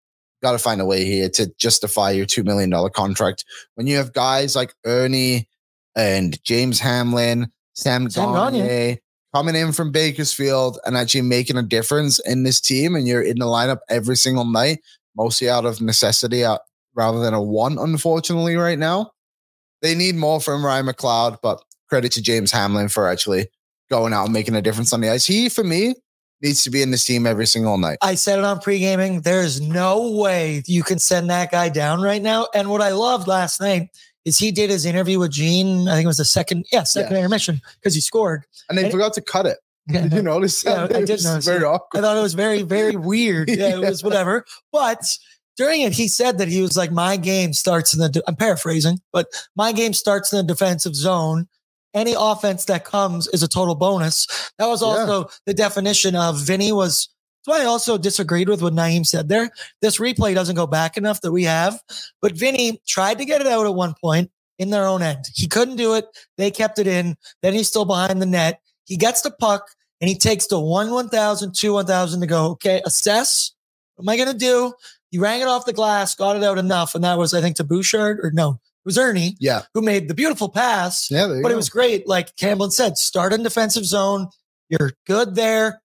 [0.43, 3.45] Got to find a way here to justify your $2 million contract.
[3.77, 5.47] When you have guys like Erne
[5.95, 8.99] and James Hamblin, Sam, Sam Gagne, Gagne.
[9.33, 13.39] coming in from Bakersfield and actually making a difference in this team, and you're in
[13.39, 14.81] the lineup every single night,
[15.17, 16.59] mostly out of necessity uh,
[16.95, 19.13] rather than a one, unfortunately, right now.
[19.83, 23.47] They need more from Ryan McLeod, but credit to James Hamblin for actually
[23.89, 25.27] going out and making a difference on the ice.
[25.27, 25.95] He, for me,
[26.43, 27.99] needs to be in this team every single night.
[28.03, 29.21] I said it on pre-gaming.
[29.21, 32.49] There's no way you can send that guy down right now.
[32.55, 33.89] And what I loved last night
[34.25, 35.89] is he did his interview with Gene.
[35.89, 37.19] I think it was the second, yeah, second Yeah.
[37.19, 38.45] intermission because he scored.
[38.69, 39.59] And they And- forgot to cut it.
[39.89, 40.97] Yeah, Did you notice Yeah, that?
[40.97, 41.81] I did notice Very it.
[41.95, 43.49] I thought it was very, very weird.
[43.51, 44.45] Yeah, it was whatever.
[44.73, 45.03] But
[45.57, 48.37] during it, he said that he was like, my game starts in the, de- I'm
[48.37, 49.27] paraphrasing, but
[49.57, 51.49] my game starts in the defensive zone.
[51.95, 54.27] Any offense that comes is a total bonus.
[54.59, 54.89] That was Yeah.
[54.89, 57.09] also the definition of Vinny was,
[57.45, 59.51] that's why I also disagreed with what Naeem said there.
[59.83, 61.81] This replay doesn't go back enough that we have,
[62.23, 65.25] but Vinny tried to get it out at one point in their own end.
[65.35, 66.07] He couldn't do it.
[66.37, 67.17] They kept it in.
[67.43, 68.61] Then he's still behind the net.
[68.85, 72.83] He gets the puck and he takes the one 1,000, two 1,000 to go, okay,
[72.85, 73.53] assess.
[73.97, 74.73] What am I going to do?
[75.11, 76.95] He rang it off the glass, got it out enough.
[76.95, 79.63] And that was, I think, to Bouchard or no, it was Erne Yeah.
[79.75, 81.11] who made the beautiful pass.
[81.11, 81.39] Yeah.
[81.43, 82.09] But it was great.
[82.09, 84.29] Like Campbell said, start in defensive zone.
[84.69, 85.83] You're good there.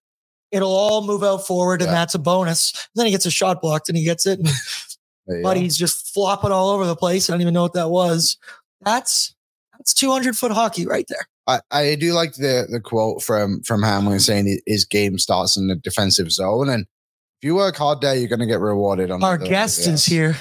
[0.52, 1.94] It'll all move out forward, and Yeah.
[1.94, 2.72] that's a bonus.
[2.72, 4.38] And then he gets a shot blocked and he gets it.
[4.38, 4.48] And
[5.42, 7.28] but he's just flopping all over the place.
[7.28, 8.38] I don't even know what that was.
[8.82, 9.34] That's
[9.76, 11.26] that's 200 foot hockey right there.
[11.48, 15.68] I, I do like the the quote from from Hamblin saying his game starts in
[15.68, 16.82] the defensive zone, and
[17.40, 19.10] if you work hard there, you're going to get rewarded.
[19.10, 19.86] On Our the, guest yes.
[19.88, 20.36] is here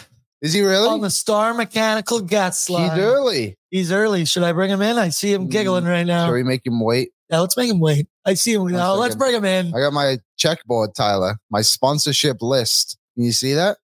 [0.45, 0.87] Is he really?
[0.87, 3.57] on the Star Mechanical guest He's early.
[3.71, 4.25] He's early.
[4.25, 4.95] Should I bring him in?
[4.95, 5.49] I see him hmm.
[5.49, 6.25] giggling right now.
[6.25, 7.09] Shall we make him wait?
[7.31, 8.07] Yeah, let's make him wait.
[8.25, 8.93] I see him now.
[8.93, 9.73] Let's bring him in.
[9.73, 11.37] I got my checkboard, Tyler.
[11.49, 12.95] My sponsorship list.
[13.15, 13.77] Can you see that?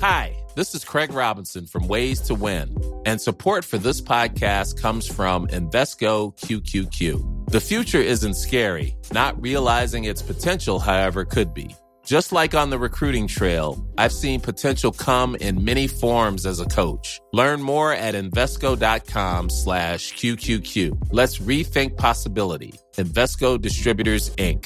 [0.00, 5.04] Hi, this is Craig Robinson from Ways to Win, and support for this podcast comes
[5.04, 7.50] from Invesco QQQ.
[7.50, 11.74] The future isn't scary, not realizing its potential, however, could be.
[12.08, 16.64] Just like on the recruiting trail, I've seen potential come in many forms as a
[16.64, 17.20] coach.
[17.34, 21.08] Learn more at Invesco.com slash QQQ.
[21.12, 22.72] Let's rethink possibility.
[22.96, 24.64] Invesco Distributors, Inc.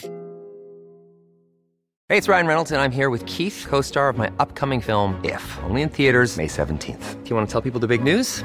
[2.08, 5.20] Hey, it's Ryan Reynolds, and I'm here with Keith, co star of my upcoming film,
[5.24, 7.24] If, only in theaters, May 17th.
[7.24, 8.44] Do you want to tell people the big news?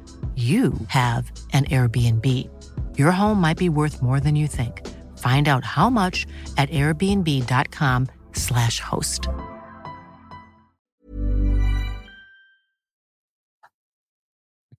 [0.35, 2.25] you have an Airbnb.
[2.97, 4.87] Your home might be worth more than you think.
[5.17, 6.25] Find out how much
[6.57, 9.27] at airbnb.com/slash host.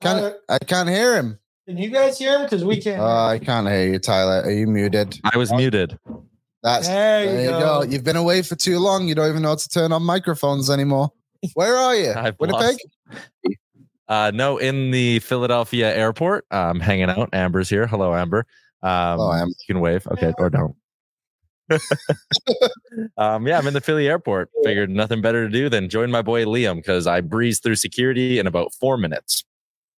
[0.02, 1.38] I can't, I can't hear him.
[1.68, 2.42] Can you guys hear him?
[2.42, 3.00] Because we can't.
[3.00, 4.42] Uh, I can't hear you, Tyler.
[4.42, 5.18] Are you muted?
[5.22, 5.96] I was muted.
[6.62, 7.60] That's There there, you you go.
[7.60, 7.82] go.
[7.88, 9.06] You've been away for too long.
[9.08, 11.12] You don't even know how to turn on microphones anymore.
[11.54, 12.12] Where are you?
[12.16, 12.78] I've Winnipeg?
[13.10, 13.22] lost-
[14.08, 16.44] Uh, no, in the Philadelphia airport.
[16.50, 17.30] I'm hanging out.
[17.32, 17.86] Amber's here.
[17.86, 18.46] Hello, Amber.
[18.82, 19.54] Um, Hello, Amber.
[19.60, 20.06] You can wave.
[20.08, 20.74] Okay, or don't.
[23.16, 24.50] um, yeah, I'm in the Philly airport.
[24.64, 28.38] Figured nothing better to do than join my boy Liam because I breezed through security
[28.38, 29.44] in about four minutes.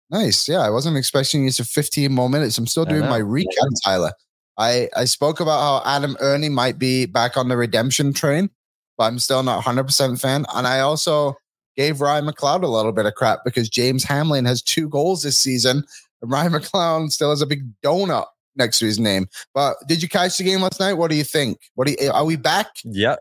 [0.10, 0.48] Nice.
[0.48, 2.58] Yeah, I wasn't expecting you to 15 more minutes.
[2.58, 3.46] I'm still doing my recap,
[3.84, 4.12] Tyler.
[4.60, 8.52] I, I spoke about how Adam Erne might be back on the redemption train,
[8.98, 10.46] but I'm still not 100% fan.
[10.54, 11.36] And I also
[11.76, 15.38] gave Ryan McLeod a little bit of crap because James Hamblin has two goals this
[15.38, 15.84] season.
[16.22, 19.28] And Ryan McLeod still has a big donut next to his name.
[19.54, 20.94] But did you catch the game last night?
[20.94, 21.60] What do you think?
[21.76, 22.68] What do you, are we back?
[22.84, 23.16] Yeah.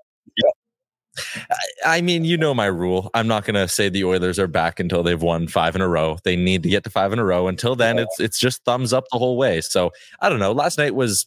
[1.50, 3.10] I- I mean, you know my rule.
[3.12, 5.88] I'm not going to say the Oilers are back until they've won five in a
[5.88, 6.16] row.
[6.24, 7.48] They need to get to five in a row.
[7.48, 9.60] Until then, it's it's just thumbs up the whole way.
[9.60, 10.52] So I don't know.
[10.52, 11.26] Last night was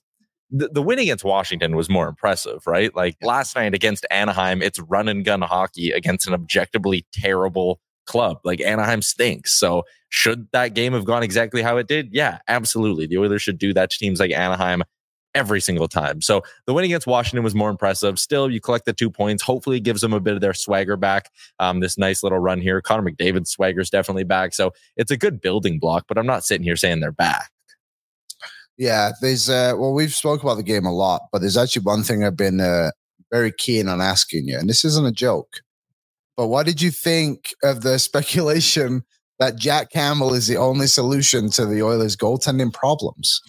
[0.52, 2.96] the, the win against Washington was more impressive, right?
[2.96, 8.38] Like last night against Anaheim, it's run and gun hockey against an objectively terrible club.
[8.44, 9.58] Like Anaheim stinks.
[9.60, 12.10] So should that game have gone exactly how it did?
[12.12, 13.08] Yeah, absolutely.
[13.08, 14.84] The Oilers should do that to teams like Anaheim
[15.34, 16.22] every single time.
[16.22, 18.18] So the win against Washington was more impressive.
[18.18, 19.44] Still, you collect the two points.
[19.44, 21.30] Hopefully, it gives them a bit of their swagger back.
[21.60, 22.82] Um, this nice little run here.
[22.82, 24.54] Connor McDavid's swagger is definitely back.
[24.54, 27.52] So it's a good building block, but I'm not sitting here saying they're back.
[28.78, 32.04] Yeah, there's uh well, we've spoke about the game a lot, but there's actually one
[32.04, 32.92] thing I've been uh,
[33.32, 35.62] very keen on asking you, and this isn't a joke.
[36.38, 39.04] But what did you think of the speculation
[39.40, 43.42] that Jack Campbell is the only solution to the Oilers' goaltending problems?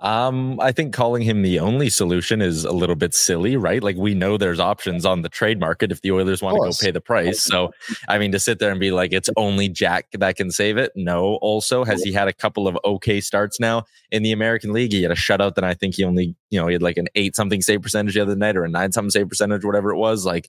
[0.00, 3.82] Um, I think calling him the only solution is a little bit silly, right?
[3.82, 6.72] Like we know there's options on the trade market if the Oilers want to go
[6.80, 7.42] pay the price.
[7.42, 7.72] So,
[8.08, 10.92] I mean, to sit there and be like it's only Jack that can save it.
[10.96, 11.34] No.
[11.42, 14.92] Also, has he had a couple of okay starts now in the American League?
[14.92, 15.54] He had a shutout.
[15.54, 18.14] Then I think he only, you know, he had like an eight something save percentage
[18.14, 20.24] the other night or a nine something save percentage, whatever it was.
[20.24, 20.48] Like,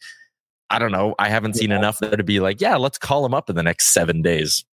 [0.69, 1.13] I don't know.
[1.19, 3.63] I haven't seen enough there to be like, yeah, let's call him up in the
[3.63, 4.63] next seven days.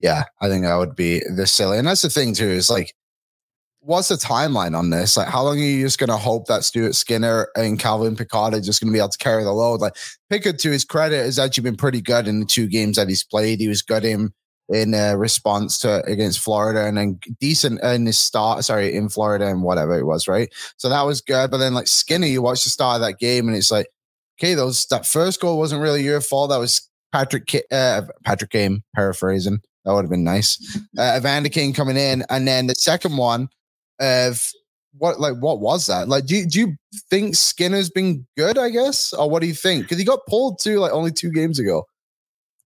[0.00, 1.78] Yeah, I think that would be the silly.
[1.78, 2.94] And that's the thing too, is like,
[3.80, 5.16] what's the timeline on this?
[5.16, 8.54] Like, how long are you just going to hope that Stuart Skinner and Calvin Pickard
[8.54, 9.80] are just going to be able to carry the load?
[9.80, 9.96] Like,
[10.30, 13.24] Pickard, to his credit, has actually been pretty good in the two games that he's
[13.24, 13.60] played.
[13.60, 14.32] He was good in
[14.70, 18.64] in uh, response to against Florida, and then decent in his start.
[18.64, 20.52] Sorry, in Florida and whatever it was, right?
[20.76, 21.50] So that was good.
[21.50, 23.88] But then, like Skinner, you watch the start of that game, and it's like,
[24.38, 26.50] okay, those that first goal wasn't really your fault.
[26.50, 29.60] That was Patrick uh, Patrick Kane paraphrasing.
[29.88, 30.78] That would have been nice.
[30.98, 33.48] Uh, Evander Kane coming in, and then the second one
[34.00, 34.50] of
[34.96, 36.08] what like what was that?
[36.08, 36.76] Like, do you, do you
[37.08, 38.58] think Skinner's been good?
[38.58, 39.84] I guess, or what do you think?
[39.84, 41.84] Because he got pulled too, like only two games ago.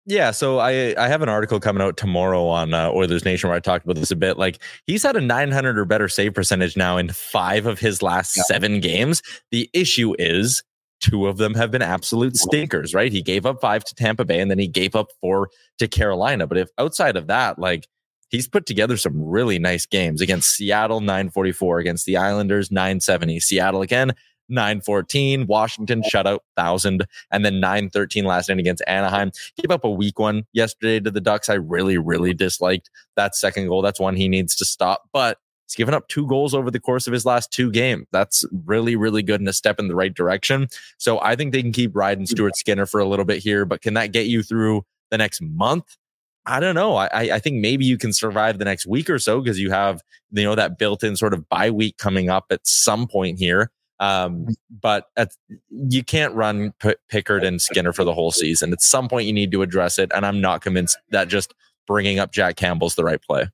[0.07, 3.57] Yeah, so I I have an article coming out tomorrow on uh, Oilers Nation where
[3.57, 4.39] I talked about this a bit.
[4.39, 8.37] Like he's had a 900 or better save percentage now in five of his last
[8.37, 8.45] yeah.
[8.45, 9.23] seven games.
[9.51, 10.63] The issue is
[11.03, 13.13] two of them have been absolute stinkers, right?
[13.13, 16.47] He gave up five to Tampa Bay and then he gave up four to Carolina.
[16.47, 17.89] But if outside of that, like
[18.31, 23.83] he's put together some really nice games against Seattle 944, against the Islanders 970, Seattle
[23.83, 24.13] again
[24.49, 29.33] 914, Washington shutout 1000, and then 913 last night against Anaheim.
[29.57, 31.49] Gave up a weak one yesterday to the Ducks.
[31.49, 33.83] I really, really disliked that second goal.
[33.83, 35.09] That's one he needs to stop.
[35.13, 35.39] But
[35.73, 38.07] He's given up two goals over the course of his last two games.
[38.13, 40.69] That's really, really good and a step in the right direction.
[40.99, 43.81] So I think they can keep riding Stuart Skinner for a little bit here, but
[43.81, 45.97] can that get you through the next month?
[46.45, 46.97] I don't know.
[46.97, 50.03] I, I think maybe you can survive the next week or so because you have,
[50.31, 53.71] you know, that built in sort of bye week coming up at some point here.
[53.99, 55.31] Um, but at,
[55.71, 58.73] you can't run P- Pickard and Skinner for the whole season.
[58.75, 60.11] At some point, you need to address it.
[60.15, 61.55] And I'm not convinced that just
[61.87, 63.49] bringing up Jack Campbell's the right play.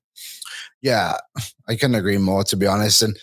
[0.81, 1.17] Yeah,
[1.67, 3.01] I couldn't agree more, to be honest.
[3.01, 3.17] And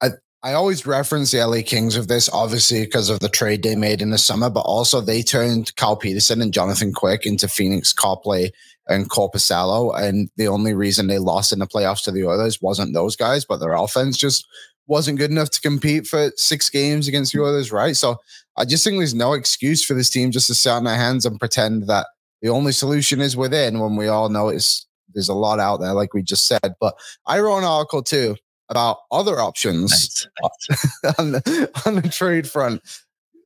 [0.00, 0.10] I,
[0.42, 4.02] I always reference the LA Kings of this, obviously, because of the trade they made
[4.02, 8.52] in the summer, but also they turned Cal Petersen and Jonathan Quick into Pheonix Copley
[8.88, 9.96] and Korpisalo.
[9.96, 13.44] And the only reason they lost in the playoffs to the Oilers wasn't those guys,
[13.44, 14.44] but their offense just
[14.88, 17.96] wasn't good enough to compete for six games against the Oilers, right?
[17.96, 18.16] So
[18.56, 21.24] I just think there's no excuse for this team just to sit on their hands
[21.24, 22.06] and pretend that
[22.42, 25.94] the only solution is within when we all know it's there's a lot out there,
[25.94, 26.74] like we just said.
[26.80, 26.94] But
[27.26, 28.36] I wrote an article too
[28.68, 31.14] about other options nice.
[31.18, 32.82] on, the, on the trade front.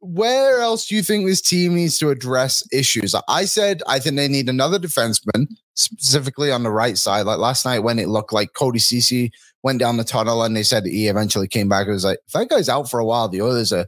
[0.01, 3.15] Where else do you think this team needs to address issues?
[3.29, 7.27] I said I think they need another defenseman, specifically on the right side.
[7.27, 10.63] Like last night when it looked like Cody Ceci went down the tunnel and they
[10.63, 11.89] said he eventually came back.
[11.89, 13.87] It was like, if that guy's out for a while, the others are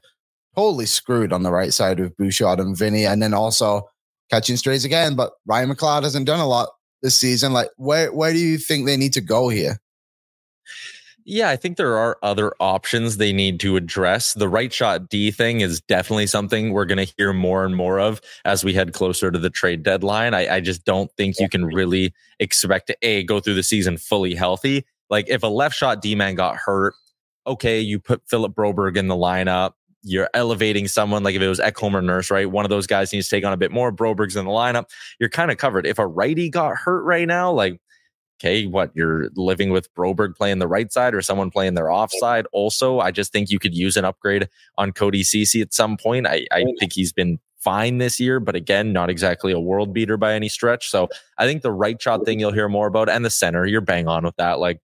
[0.56, 3.06] totally screwed on the right side with Bouchard and Vinny.
[3.06, 3.88] And then also
[4.28, 5.14] catching strays again.
[5.14, 6.70] But Ryan McLeod hasn't done a lot
[7.02, 7.52] this season.
[7.52, 9.80] Like, where where do you think they need to go here?
[11.30, 14.32] Yeah, I think there are other options they need to address.
[14.32, 18.00] The right shot D thing is definitely something we're going to hear more and more
[18.00, 20.32] of as we head closer to the trade deadline.
[20.32, 23.98] I, I just don't think you can really expect to A, go through the season
[23.98, 24.86] fully healthy.
[25.10, 26.94] Like if a left shot D man got hurt,
[27.46, 31.60] okay, you put Philip Broberg in the lineup you're elevating someone like if it was
[31.60, 32.50] Ekholm or Nurse, right?
[32.50, 33.92] One of those guys needs to take on a bit more.
[33.92, 34.86] Broberg's in the lineup.
[35.18, 35.86] You're kind of covered.
[35.86, 37.80] If a righty got hurt right now, like,
[38.40, 42.46] okay, what you're living with Broberg playing the right side or someone playing their offside.
[42.52, 46.26] Also, I just think you could use an upgrade on Cody Ceci at some point.
[46.26, 50.16] I, I think he's been fine this year, but again, not exactly a world beater
[50.16, 50.88] by any stretch.
[50.88, 53.80] So I think the right shot thing you'll hear more about and the center, you're
[53.80, 54.60] bang on with that.
[54.60, 54.80] Like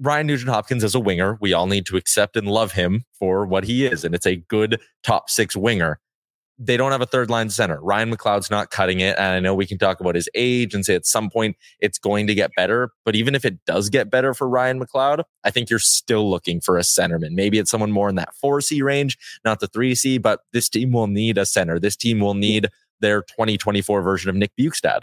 [0.00, 1.38] Ryan Nugent Hopkins is a winger.
[1.40, 4.04] We all need to accept and love him for what he is.
[4.04, 6.00] And it's a good top six winger.
[6.56, 7.80] They don't have a third line center.
[7.80, 9.16] Ryan McLeod's not cutting it.
[9.18, 11.98] And I know we can talk about his age and say at some point it's
[11.98, 12.90] going to get better.
[13.04, 16.60] But even if it does get better for Ryan McLeod, I think you're still looking
[16.60, 17.30] for a centerman.
[17.30, 21.08] Maybe it's someone more in that 4C range, not the 3C, but this team will
[21.08, 21.80] need a center.
[21.80, 22.68] This team will need
[23.00, 25.02] their 2024 version of Nick Bjugstad.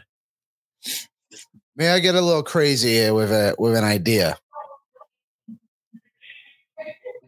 [1.75, 4.37] May I get a little crazy with a with an idea?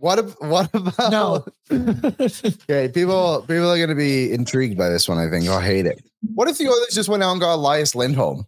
[0.03, 1.45] What what about no?
[1.71, 5.17] okay, people people are going to be intrigued by this one.
[5.17, 6.03] I think or hate it.
[6.35, 8.45] What if the Oilers just went out and got Elias Lindholm?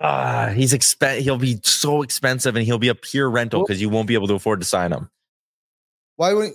[0.00, 3.80] Ah, uh, he's exp- He'll be so expensive, and he'll be a pure rental because
[3.82, 5.10] you won't be able to afford to sign him.
[6.14, 6.52] Why would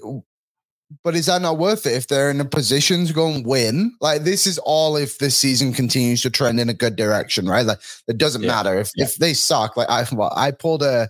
[1.04, 3.94] but is that not worth it if they're in a position to go and win?
[4.00, 7.66] Like this is all if this season continues to trend in a good direction, right?
[7.66, 8.48] Like it doesn't Yeah.
[8.52, 9.76] matter if if they suck.
[9.76, 11.10] Like I well, I pulled a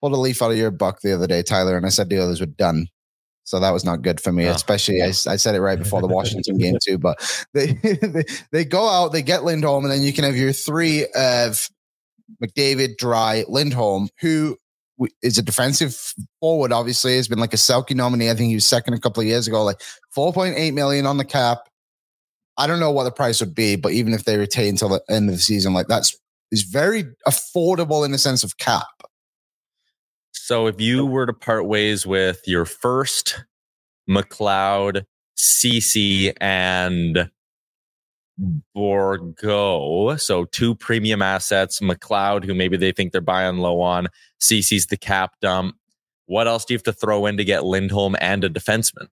[0.00, 2.18] pulled a leaf out of your buck the other day, Tyler, and I said the
[2.18, 2.86] others were done.
[3.44, 4.50] So that was not good for me, Oh.
[4.52, 6.98] especially I, I said it right before the Washington game too.
[6.98, 7.18] But
[7.54, 11.06] they, they they go out, they get Lindholm, and then you can have your three
[11.14, 11.66] of
[12.44, 14.58] McDavid, Drai, Lindholm, who
[15.22, 15.98] is a defensive
[16.40, 16.72] forward.
[16.72, 18.28] Obviously, has been like a Selke nominee.
[18.30, 19.64] I think he was second a couple of years ago.
[19.64, 19.80] Like
[20.10, 21.60] four point eight million on the cap.
[22.58, 25.00] I don't know what the price would be, but even if they retain till the
[25.08, 26.14] end of the season, like that's
[26.50, 28.84] is very affordable in the sense of cap.
[30.48, 33.44] So if you were to part ways with your first
[34.08, 37.30] McLeod, Ceci, and
[38.74, 44.08] Borgo, so two premium assets, McLeod, who maybe they think they're buying low on,
[44.40, 45.76] Ceci's the cap dump.
[46.24, 49.08] What else do you have to throw in to get Lindholm and a defenseman?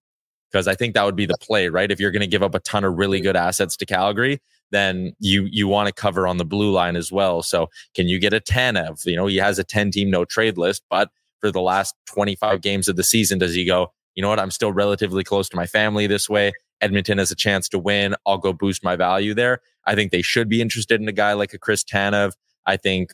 [0.51, 1.93] Because I think that would be the play, right?
[1.93, 5.13] If you're going to give up a ton of really good assets to Calgary, then
[5.21, 7.43] you you want to cover on the blue line as well.
[7.43, 10.25] So can you get a 10 of, you know, he has a 10 team no
[10.25, 11.11] trade list, but
[11.41, 14.51] for the last 25 games of the season, does he go, you know what, I'm
[14.51, 16.53] still relatively close to my family this way.
[16.81, 18.15] Edmonton has a chance to win.
[18.27, 19.61] I'll go boost my value there.
[19.87, 22.33] I think they should be interested in a guy like a Chris Tanev.
[22.67, 23.13] I think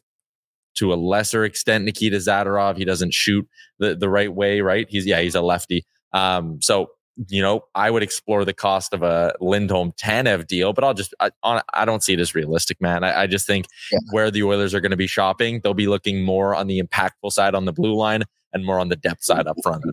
[0.77, 3.47] to a lesser extent, Nikita Zadorov, he doesn't shoot
[3.79, 4.87] the, the right way, right?
[4.89, 5.85] He's, yeah, he's a lefty.
[6.13, 6.89] Um, so,
[7.29, 11.15] you know, I would explore the cost of a Lindholm Tanev deal, but I'll just,
[11.21, 13.05] I, on, I don't see it as realistic, man.
[13.05, 13.67] I, I just think
[14.11, 17.33] where the Oilers are going to be shopping, they'll be looking more on the impactful
[17.33, 19.85] side on the blue line and more on the depth side up front.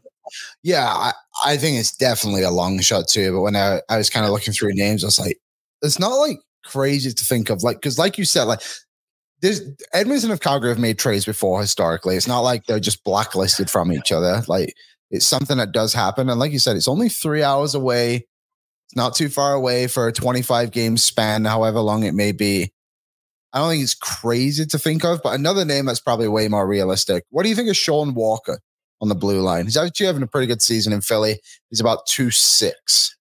[0.63, 1.13] Yeah, I,
[1.45, 3.33] I think it's definitely a long shot too.
[3.33, 5.39] But when I, I was kind of looking through names, I was like,
[5.81, 8.61] it's not like crazy to think of like because like you said, like
[9.41, 9.61] there's
[9.93, 12.15] Edmonton of Calgary have made trades before historically.
[12.15, 14.43] It's not like they're just blacklisted from each other.
[14.47, 14.73] Like
[15.11, 16.29] it's something that does happen.
[16.29, 18.27] And like you said, it's only three hours away.
[18.85, 22.71] It's not too far away for a 25 game span, however long it may be.
[23.53, 26.67] I don't think it's crazy to think of, but another name that's probably way more
[26.67, 27.25] realistic.
[27.29, 28.59] What do you think of Sean Walker
[29.01, 29.65] on the blue line?
[29.65, 31.39] He's actually having a pretty good season in Philly.
[31.69, 33.15] He's about two six.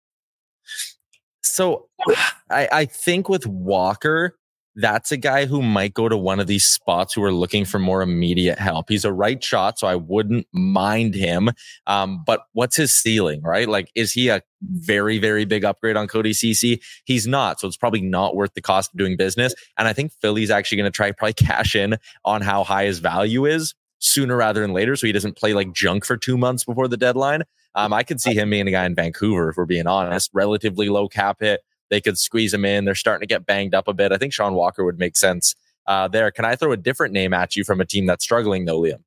[1.42, 1.88] So
[2.50, 4.37] I, I think with Walker,
[4.80, 7.80] that's a guy who might go to one of these spots who are looking for
[7.80, 8.88] more immediate help.
[8.88, 11.50] He's a right shot, so I wouldn't mind him.
[11.88, 13.68] Um, but what's his ceiling, right?
[13.68, 16.80] Like, is he a very, very big upgrade on Cody Ceci?
[17.04, 17.58] He's not.
[17.58, 19.52] So it's probably not worth the cost of doing business.
[19.76, 23.00] And I think Philly's actually going to try probably cash in on how high his
[23.00, 24.94] value is sooner rather than later.
[24.94, 27.42] So he doesn't play like junk for two months before the deadline.
[27.74, 30.88] Um, I could see him being a guy in Vancouver, if we're being honest, relatively
[30.88, 31.62] low cap hit.
[31.90, 32.84] They could squeeze him in.
[32.84, 34.12] They're starting to get banged up a bit.
[34.12, 35.54] I think Sean Walker would make sense
[35.86, 36.30] uh, there.
[36.30, 39.02] Can I throw a different name at you from a team that's struggling, though, Liam?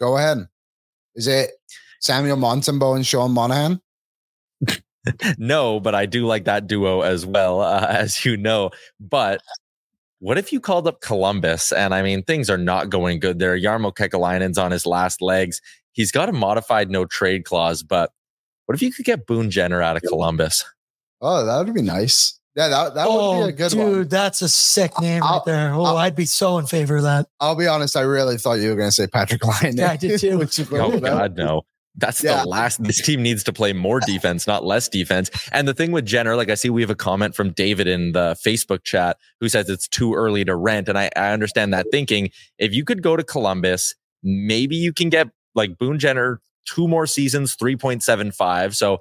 [0.00, 0.48] Go ahead.
[1.14, 1.52] Is it
[2.00, 3.80] Samuel Montembeault and Sean Monahan?
[5.38, 8.70] no, but I do like that duo as well, uh, as you know.
[9.00, 9.40] But
[10.18, 11.72] what if you called up Columbus?
[11.72, 13.58] And I mean, things are not going good there.
[13.58, 15.60] Jarmo Kekalainen's on his last legs.
[15.92, 18.12] He's got a modified no trade clause, but
[18.66, 20.64] what if you could get Boone Jenner out of Columbus?
[21.20, 22.38] Oh, that would be nice.
[22.54, 23.92] Yeah, that, that oh, would be oh, a good dude, one.
[23.92, 25.74] Dude, that's a sick name right I'll- there.
[25.74, 27.26] Oh, I'll- I'd be so in favor of that.
[27.38, 29.76] I'll be honest, I really thought you were going to say Patrik Laine.
[29.76, 30.46] Yeah, I did too.
[30.72, 31.62] Oh God, no.
[31.98, 32.42] That's Yeah.
[32.42, 32.82] the last.
[32.82, 35.30] This team needs to play more defense, not less defense.
[35.52, 38.12] And the thing with Jenner, like I see, we have a comment from David in
[38.12, 41.86] the Facebook chat who says it's too early to rent, and I, I understand that
[41.90, 42.30] thinking.
[42.58, 47.06] If you could go to Columbus, maybe you can get like Boone Jenner two more
[47.06, 48.76] seasons, three point seven five.
[48.76, 48.98] So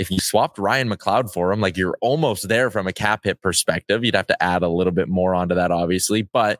[0.00, 3.42] if you swapped Ryan McLeod for him, like you're almost there from a cap hit
[3.42, 4.02] perspective.
[4.02, 6.58] You'd have to add a little bit more onto that, obviously, but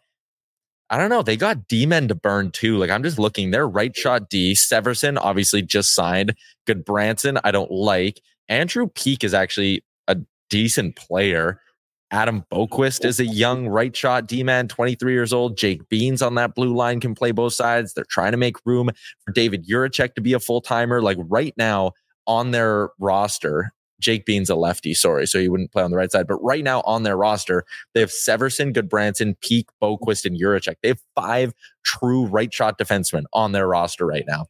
[0.90, 1.22] I don't know.
[1.22, 2.76] They got D men to burn too.
[2.76, 4.52] Like I'm just looking, their right shot D.
[4.52, 6.34] Severson obviously just signed.
[6.66, 8.20] Gudbranson, I don't like.
[8.50, 10.18] Andrew Peeke is actually a
[10.50, 11.62] decent player.
[12.10, 15.56] Adam Boqvist is a young right shot D man, 23 years old.
[15.56, 17.94] Jake Bean's on that blue line can play both sides.
[17.94, 18.90] They're trying to make room
[19.24, 21.00] for David Jiricek to be a full timer.
[21.00, 21.92] Like right now
[22.26, 26.10] on their roster, Jake Bean's a lefty, sorry, so he wouldn't play on the right
[26.10, 26.26] side.
[26.26, 30.76] But right now on their roster, they have Severson, Gudbranson, Peeke, Boqvist, and Jiricek.
[30.82, 31.54] They have five
[31.84, 34.46] true right shot defensemen on their roster right now.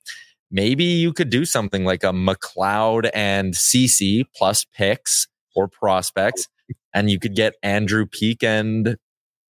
[0.51, 6.49] Maybe you could do something like a McLeod and Ceci plus picks or prospects,
[6.95, 8.97] and you could get Andrew Peeke and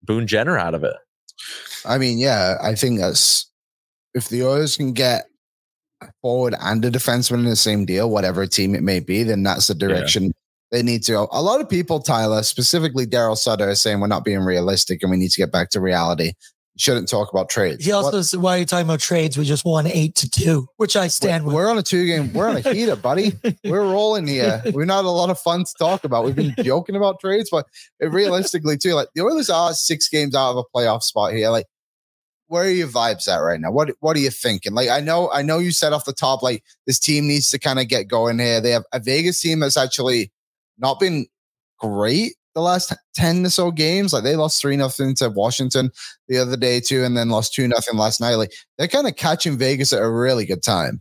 [0.02, 0.96] Boone Jenner out of it.
[1.86, 3.50] I mean, yeah, I think that's
[4.14, 5.29] if the Oilers can get
[6.22, 9.66] forward and a defenseman in the same deal, whatever team it may be, then that's
[9.66, 10.32] the direction
[10.70, 11.28] they need to go.
[11.32, 15.10] A lot of people, Tyler, specifically Daryl Sutter, is saying we're not being realistic and
[15.10, 16.32] we need to get back to reality.
[16.78, 17.84] shouldn't talk about trades.
[17.84, 19.36] He also What- said, "Why are you talking about trades?
[19.36, 22.32] We just won eight to two, which I stand with." We're on a two game.
[22.32, 23.34] We're on a heater, buddy.
[23.64, 24.62] We're rolling here.
[24.72, 26.24] We're not a lot of fun to talk about.
[26.24, 27.66] We've been joking about trades, but
[28.00, 31.50] realistically, too, like the Oilers are six games out of a playoff spot here.
[31.50, 31.66] Like,
[32.50, 33.70] where are your vibes at right now?
[33.70, 34.74] What What are you thinking?
[34.74, 37.60] Like, I know, I know you said off the top, like this team needs to
[37.60, 38.60] kind of get going here.
[38.60, 40.32] They have a Vegas team that's actually
[40.76, 41.26] not been
[41.78, 44.12] great the last 10 or so games.
[44.12, 45.92] Like they lost 3 nothing to Washington
[46.26, 48.34] the other day too, and then lost 2 nothing last night.
[48.34, 51.00] Like they're kind of catching Vegas at a really good time.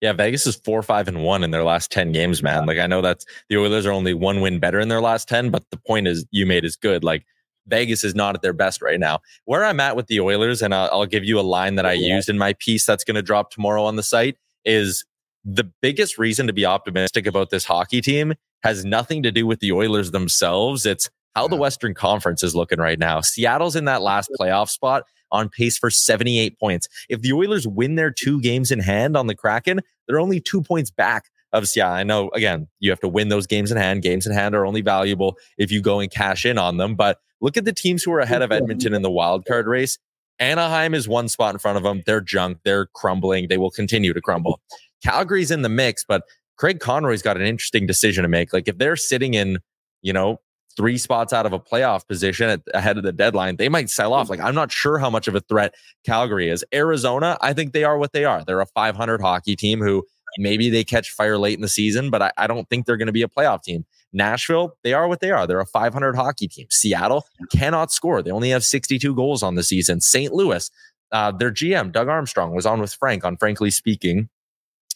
[0.00, 2.64] Yeah, Vegas is four, five, and one in their last 10 games, man.
[2.64, 5.50] Like, I know that the Oilers are only one win better in their last 10,
[5.50, 7.02] but the point is you made is good.
[7.02, 7.26] Like,
[7.66, 9.20] Vegas is not at their best right now.
[9.44, 11.92] Where I'm at with the Oilers, and I'll, I'll give you a line that I
[11.92, 15.04] used in my piece that's going to drop tomorrow on the site, is
[15.44, 19.60] the biggest reason to be optimistic about this hockey team has nothing to do with
[19.60, 20.86] the Oilers themselves.
[20.86, 23.20] It's how the Western Conference is looking right now.
[23.20, 26.88] Seattle's in that last playoff spot on pace for 78 points.
[27.08, 30.62] If the Oilers win their two games in hand on the Kraken, they're only two
[30.62, 31.94] points back of Seattle.
[31.94, 34.02] I know, again, you have to win those games in hand.
[34.02, 36.94] Games in hand are only valuable if you go and cash in on them.
[36.94, 39.98] But look at the teams who are ahead of Edmonton in the wild card race.
[40.40, 42.02] Anaheim is one spot in front of them.
[42.06, 42.58] They're junk.
[42.64, 43.48] They're crumbling.
[43.48, 44.60] They will continue to crumble.
[45.04, 46.22] Calgary's in the mix, but
[46.56, 48.52] Craig Conroy's got an interesting decision to make.
[48.52, 49.58] Like if they're sitting in,
[50.02, 50.40] you know,
[50.76, 54.12] three spots out of a playoff position at, ahead of the deadline, they might sell
[54.12, 54.26] off.
[54.26, 54.30] Mm.
[54.30, 55.74] Like I'm not sure how much of a threat
[56.04, 56.64] Calgary is.
[56.74, 58.44] Arizona, I think they are what they are.
[58.44, 60.04] They're a 500 hockey team who
[60.38, 63.06] maybe they catch fire late in the season, but I, I don't think they're going
[63.06, 63.84] to be a playoff team.
[64.14, 65.46] Nashville, they are what they are.
[65.46, 66.66] They're a 500 hockey team.
[66.70, 68.22] Seattle cannot score.
[68.22, 70.00] They only have 62 goals on the season.
[70.00, 70.32] St.
[70.32, 70.70] Louis,
[71.12, 74.28] uh, their GM, Doug Armstrong, was on with Frank on Frankly Speaking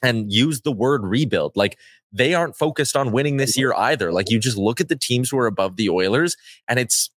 [0.02, 1.52] and used the word rebuild.
[1.56, 1.78] Like
[2.12, 4.12] they aren't focused on winning this year either.
[4.12, 6.36] Like you just look at the teams who are above the Oilers
[6.68, 7.10] and it's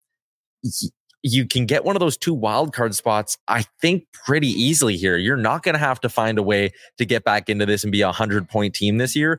[1.22, 5.16] you can get one of those two wild card spots, I think, pretty easily here.
[5.16, 7.90] You're not going to have to find a way to get back into this and
[7.90, 9.38] be a 100 point team this year.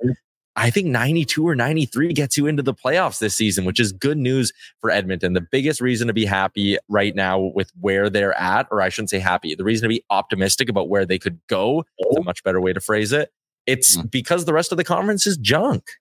[0.60, 4.18] I think 92 or 93 gets you into the playoffs this season, which is good
[4.18, 4.52] news
[4.82, 5.32] for Edmonton.
[5.32, 9.10] The biggest reason to be happy right now with where they're at, or I shouldn't
[9.10, 12.44] say happy, the reason to be optimistic about where they could go, is a much
[12.44, 13.32] better way to phrase it.
[13.66, 14.08] It's hmm.
[14.08, 15.92] because the rest of the conference is junk.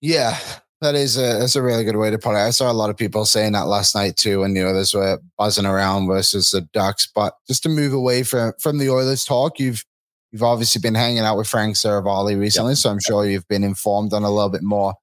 [0.00, 0.38] Yeah,
[0.80, 2.38] that is a that's a really good way to put it.
[2.38, 5.18] I saw a lot of people saying that last night too, when the Oilers were
[5.36, 7.08] buzzing around versus the Ducks.
[7.12, 9.84] But just to move away from from the Oilers talk, you've
[10.32, 14.12] you've obviously been hanging out with Frank Seravalli recently, so I'm sure you've been informed
[14.12, 14.94] on a little bit more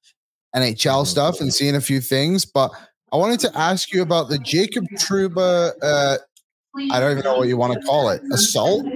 [0.54, 2.44] NHL stuff and seeing a few things.
[2.44, 2.70] But
[3.12, 5.72] I wanted to ask you about the Jacob Trouba.
[5.82, 6.18] Uh,
[6.90, 8.22] I don't even know what you want to call it.
[8.32, 8.86] Assault.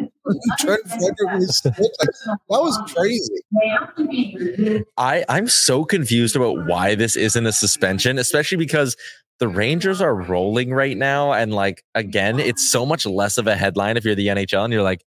[0.58, 1.74] Trent Frederic was sick.
[1.78, 4.84] Like, that was crazy.
[4.96, 8.96] I I'm so confused about why this isn't a suspension, especially because
[9.40, 13.56] the Rangers are rolling right now, and like again, it's so much less of a
[13.56, 15.02] headline if you're the NHL and you're like,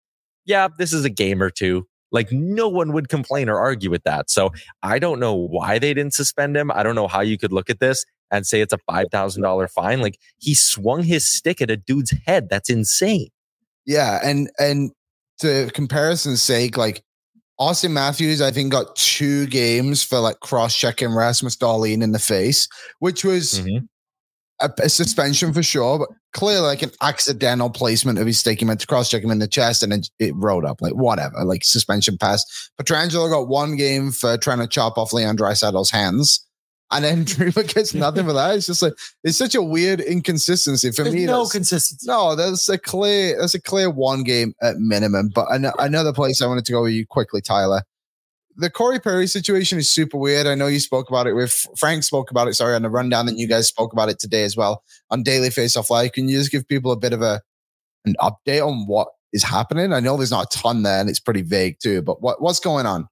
[0.44, 1.86] yeah, this is a game or two.
[2.10, 4.30] Like no one would complain or argue with that.
[4.30, 4.50] So
[4.82, 6.70] I don't know why they didn't suspend him.
[6.70, 9.42] I don't know how you could look at this and say it's a five thousand
[9.42, 10.00] dollar fine.
[10.00, 12.48] Like he swung his stick at a dude's head.
[12.50, 13.28] That's insane.
[13.86, 14.92] Yeah, and and
[15.38, 17.02] to comparison's sake, like
[17.60, 22.18] Auston Matthews, I think got two games for like cross checking Rasmus Dahlin in the
[22.18, 22.68] face,
[22.98, 23.84] which was mm-hmm.
[24.60, 28.58] a, a suspension for sure, but clearly like an accidental placement of his stick.
[28.58, 30.94] He meant to cross check him in the chest and then it rode up, like
[30.94, 32.70] whatever, like suspension pass.
[32.80, 36.44] Pietrangelo got one game for trying to chop off Leon Draisaitl's hands.
[36.90, 38.54] And then Dreamer gets nothing for that.
[38.56, 38.92] It's just like
[39.24, 41.24] it's such a weird inconsistency for There's me.
[41.24, 42.06] no consistency.
[42.06, 43.38] no, that's a clear.
[43.40, 45.30] That's a clear one game at minimum.
[45.34, 47.82] But an- another place I wanted to go with you quickly, Tyler.
[48.56, 50.46] The Corey Perry situation is super weird.
[50.46, 52.02] I know you spoke about it with Frank.
[52.02, 52.54] Spoke about it.
[52.54, 55.50] Sorry, on the rundown, and you guys spoke about it today as well on Daily
[55.50, 56.12] Face Off Live.
[56.12, 57.40] Can you just give people a bit of a
[58.04, 59.92] an update on what is happening?
[59.92, 62.02] I know there's not a ton there, and it's pretty vague too.
[62.02, 63.08] But what what's going on?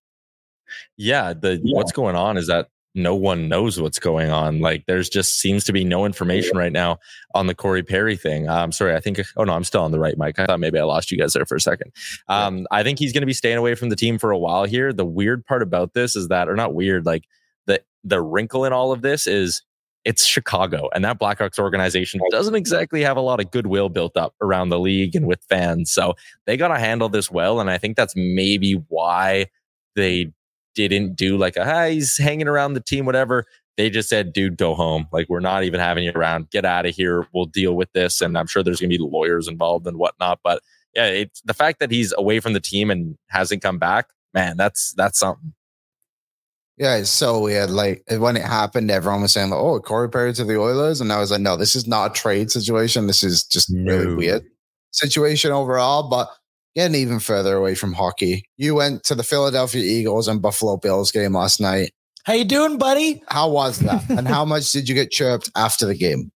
[0.96, 4.60] Yeah, the what's going on is that no one knows what's going on.
[4.60, 6.98] Like there's just seems to be no information right now
[7.34, 8.48] on the Corey Perry thing.
[8.48, 10.38] I'm sorry, I think oh no, I'm still on the right mic.
[10.38, 11.92] I thought maybe I lost you guys there for a second.
[12.28, 14.92] Um, I think he's gonna be staying away from the team for a while here.
[14.92, 17.24] The weird part about this is that, or not weird, like
[17.66, 19.62] the the wrinkle in all of this is
[20.04, 24.34] it's Chicago, and that Blackhawks organization doesn't exactly have a lot of goodwill built up
[24.40, 25.92] around the league and with fans.
[25.92, 26.14] So
[26.46, 29.46] they got to handle this well, and I think that's maybe why
[29.96, 30.32] they
[30.74, 33.46] didn't do like a hey, he's hanging around the team, whatever.
[33.76, 35.06] They just said, dude, go home.
[35.10, 36.50] Like, we're not even having you around.
[36.50, 37.26] Get out of here.
[37.32, 38.20] We'll deal with this.
[38.20, 40.40] And I'm sure there's going to be lawyers involved and whatnot.
[40.44, 40.60] But
[40.94, 44.56] yeah, it's the fact that he's away from the team and hasn't come back, man,
[44.56, 45.54] that's that's something.
[46.76, 47.70] Yeah, it's so weird.
[47.70, 51.12] Like when it happened, everyone was saying, like, "Oh, Corey Perry to the Oilers," and
[51.12, 53.06] I was like, "No, this is not a trade situation.
[53.06, 54.46] This is just really weird
[54.90, 56.30] situation overall." But
[56.74, 61.10] getting even further away from hockey, you went to the Philadelphia Eagles and Buffalo Bills
[61.12, 61.92] game last night.
[62.24, 63.22] How you doing, buddy?
[63.28, 64.08] How was that?
[64.10, 66.30] and how much did you get chirped after the game?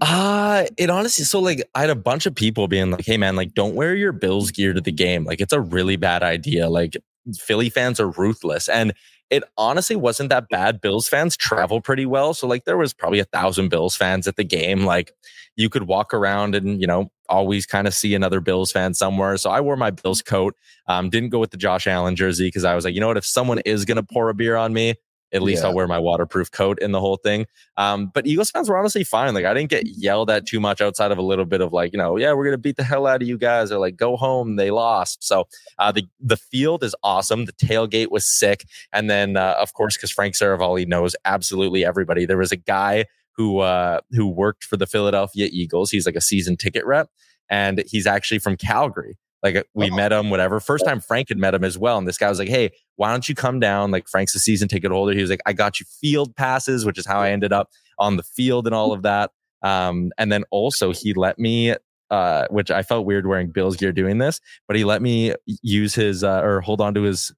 [0.00, 3.36] Uh it honestly so like I had a bunch of people being like, hey man,
[3.36, 5.24] like don't wear your Bills gear to the game.
[5.24, 6.70] Like it's a really bad idea.
[6.70, 6.96] Like
[7.34, 8.68] Philly fans are ruthless.
[8.68, 8.92] And
[9.30, 10.80] it honestly wasn't that bad.
[10.80, 12.32] Bills fans travel pretty well.
[12.32, 14.84] So like there was probably a thousand Bills fans at the game.
[14.84, 15.12] Like
[15.56, 19.36] you could walk around and, you know, always kind of see another Bills fan somewhere.
[19.36, 20.54] So I wore my Bills coat.
[20.86, 23.18] Um, didn't go with the Josh Allen jersey because I was like, you know what,
[23.18, 24.94] if someone is gonna pour a beer on me,
[25.32, 25.68] at least Yeah.
[25.68, 27.46] I'll wear my waterproof coat in the whole thing.
[27.76, 29.34] Um, but Eagles fans were honestly fine.
[29.34, 31.92] Like I didn't get yelled at too much outside of a little bit of like,
[31.92, 34.16] you know, yeah, we're gonna beat the hell out of you guys, or like go
[34.16, 35.22] home, they lost.
[35.22, 35.46] So
[35.78, 37.44] uh, the the field is awesome.
[37.44, 42.24] The tailgate was sick, and then uh, of course, because Frank Seravalli knows absolutely everybody.
[42.26, 45.90] There was a guy who uh, who worked for the Philadelphia Eagles.
[45.90, 47.08] He's like a season ticket rep,
[47.48, 49.16] and he's actually from Calgary.
[49.42, 50.60] Like uh, we met him, whatever.
[50.60, 51.98] First time Frank had met him as well.
[51.98, 53.90] And this guy was like, Hey, why don't you come down?
[53.90, 55.14] Like Frank's a season ticket holder.
[55.14, 58.16] He was like, I got you field passes, which is how I ended up on
[58.16, 59.30] the field and all of that.
[59.62, 61.74] Um, and then also he let me,
[62.10, 65.94] uh, which I felt weird wearing Bills gear doing this, but he let me use
[65.94, 67.32] his, uh, or hold on to his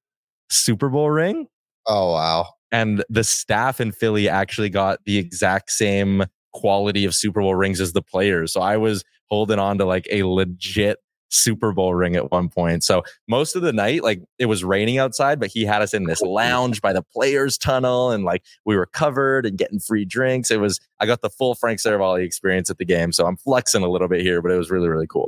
[0.51, 1.47] Super Bowl ring.
[1.87, 2.47] Oh wow.
[2.73, 7.81] And the staff in Philly actually got the exact same quality of Super Bowl rings
[7.81, 8.53] as the players.
[8.53, 10.99] So I was holding on to like a legit
[11.31, 12.85] Super Bowl ring at one point.
[12.85, 16.05] So most of the night, like it was raining outside, but he had us in
[16.05, 20.51] this lounge by the players tunnel and like we were covered and getting free drinks.
[20.51, 23.13] It was, I got the full Frank Seravalli experience at the game.
[23.13, 25.27] So I'm flexing a little bit here, but it was really, really cool.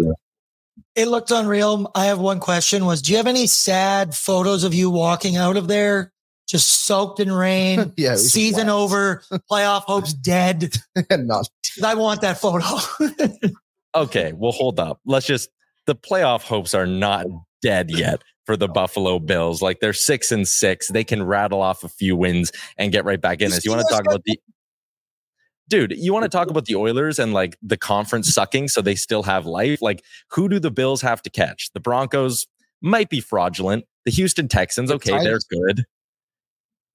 [0.95, 1.91] It looked unreal.
[1.95, 5.57] I have one question was, do you have any sad photos of you walking out
[5.57, 6.13] of there
[6.49, 7.93] just soaked in rain?
[7.97, 10.75] Yeah, Season over, playoff hopes dead.
[11.11, 11.49] Not
[11.83, 12.67] I want that photo.
[13.95, 15.01] Okay, well, hold up.
[15.05, 15.51] Let's just
[15.93, 17.26] the playoff hopes are not
[17.61, 19.61] dead yet for the Buffalo Bills.
[19.61, 20.88] Like they're six and six.
[20.88, 23.61] They can rattle off a few wins and get right back in The.
[23.62, 24.38] You want to talk about the
[25.68, 28.95] dude, you want to talk about the Oilers and like the conference sucking so they
[28.95, 29.82] still have life?
[29.82, 31.70] Like, who do the Bills have to catch?
[31.74, 32.47] The Broncos
[32.80, 33.84] might be fraudulent.
[34.07, 35.84] The Houston Texans, okay, they're good.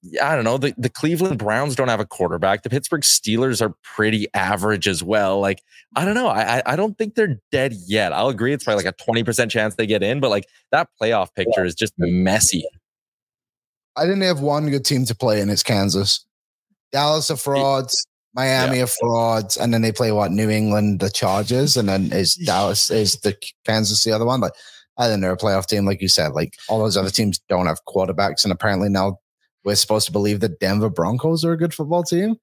[0.03, 0.57] Yeah, I don't know.
[0.57, 2.63] The, the Cleveland Browns don't have a quarterback.
[2.63, 5.39] The Pittsburgh Steelers are pretty average as well.
[5.39, 5.61] Like,
[5.95, 6.27] I don't know.
[6.27, 8.13] I, I I don't think they're dead yet.
[8.13, 8.53] I'll agree.
[8.53, 11.73] It's probably like a 20% chance they get in, but like that playoff picture is
[11.73, 12.63] just messy.
[13.95, 15.49] I didn't have one good team to play in.
[15.49, 16.25] It's Kansas.
[16.91, 18.05] Dallas are frauds.
[18.33, 22.35] Miami are frauds, and then they play what New England, the Chargers, and then is
[22.35, 23.35] Dallas is the
[23.65, 24.39] Kansas the other one.
[24.39, 24.55] But
[24.97, 26.33] I think they're a playoff team, like you said.
[26.33, 29.17] Like all those other teams don't have quarterbacks, and apparently now
[29.67, 32.37] we're supposed to believe the Denver Broncos are a good football team.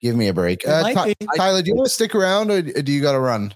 [0.00, 1.60] Give me a break, They uh, Ty- Tyler.
[1.60, 3.52] Do you want to stick around, or do you got to run?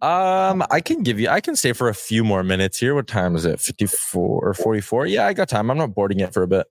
[0.00, 2.94] Um, I can give you, I can stay for a few more minutes here.
[2.94, 3.58] What time is it?
[3.58, 5.06] 54 or 44?
[5.06, 5.68] Yeah, I got time.
[5.68, 6.68] I'm not boarding it for a bit.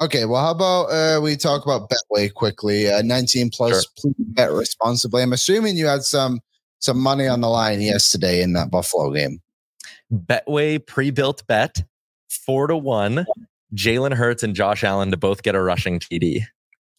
[0.00, 2.90] Okay, well, how about uh, we talk about Betway quickly?
[2.90, 5.22] Uh, 19 plus, please bet responsibly.
[5.22, 6.40] I'm assuming you had some
[6.78, 9.42] some money on the line yesterday in that Buffalo game.
[10.10, 11.82] Betway pre-built bet,
[12.30, 13.26] four to one.
[13.74, 16.42] Jalen Hurts and Josh Allen to both get a rushing TD.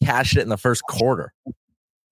[0.04, 1.32] Cashed it in the first quarter.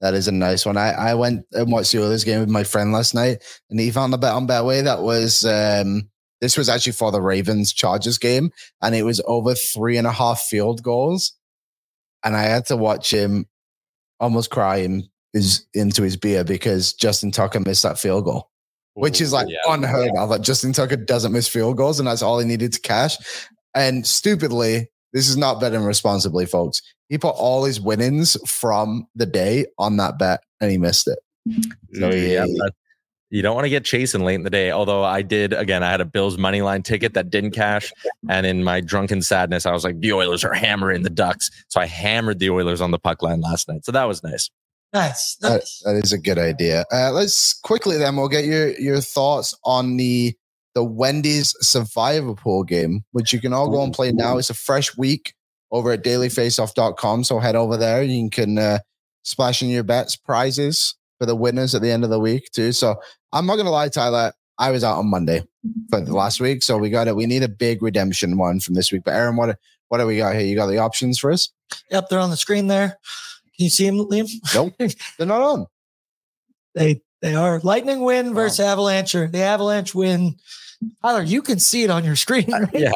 [0.00, 0.76] That is a nice one.
[0.76, 3.90] I, I went and watched the Oilers game with my friend last night, and he
[3.90, 6.09] found a bet on Betway that was um,
[6.40, 8.50] this was actually for the Ravens Chargers game,
[8.82, 11.32] and it was over three and a half field goals.
[12.24, 13.46] And I had to watch him
[14.20, 18.50] almost cry him his, into his beer because Justin Tucker missed that field goal.
[18.94, 19.59] which is like Yeah.
[19.68, 20.30] unheard of.
[20.30, 23.16] Like Justin Tucker doesn't miss field goals, and that's all he needed to cash.
[23.77, 26.83] And stupidly, this is not betting responsibly, folks.
[27.09, 31.18] He put all his winnings from the day on that bet, and he missed it.
[31.95, 32.72] So yeah, that-
[33.31, 34.70] you don't want to get chasing late in the day.
[34.70, 37.93] Although I did again, I had a Bills money line ticket that didn't cash,
[38.29, 41.81] and in my drunken sadness, I was like, the Oilers are hammering the Ducks, so
[41.81, 43.85] I hammered the Oilers on the puck line last night.
[43.85, 44.49] So that was nice.
[44.93, 45.37] nice.
[45.41, 46.85] That, that is a good idea.
[46.93, 50.35] Uh, let's quickly then we'll get your your thoughts on the
[50.77, 54.37] the Wendy's Survivor Pool game, which you can all go and play now.
[54.37, 55.33] It's a fresh week
[55.70, 57.24] over at dailyfaceoff.com.
[57.24, 58.03] So head over there.
[58.03, 58.81] You can uh,
[59.22, 62.72] splash in your bets, prizes for the winners at the end of the week too.
[62.72, 62.97] So
[63.33, 64.35] I'm not gonna lie, Tyler.
[64.59, 65.43] I was out on Monday
[65.89, 67.16] for the last week, so we got it.
[67.16, 69.03] We need a big redemption one from this week.
[69.03, 69.59] But Aaron, what
[69.89, 70.45] what do we got here?
[70.45, 71.51] You got the options for us?
[71.91, 72.99] Yep, they're on the screen there.
[73.57, 74.29] Can you see them, Liam?
[74.55, 74.74] Nope,
[75.16, 75.66] they're not on.
[76.74, 79.12] They they are Lightning win versus Avalanche.
[79.12, 80.37] The Avalanche win
[81.03, 82.51] Tyler, you can see it on your screen.
[82.51, 82.68] Right?
[82.72, 82.93] Yeah,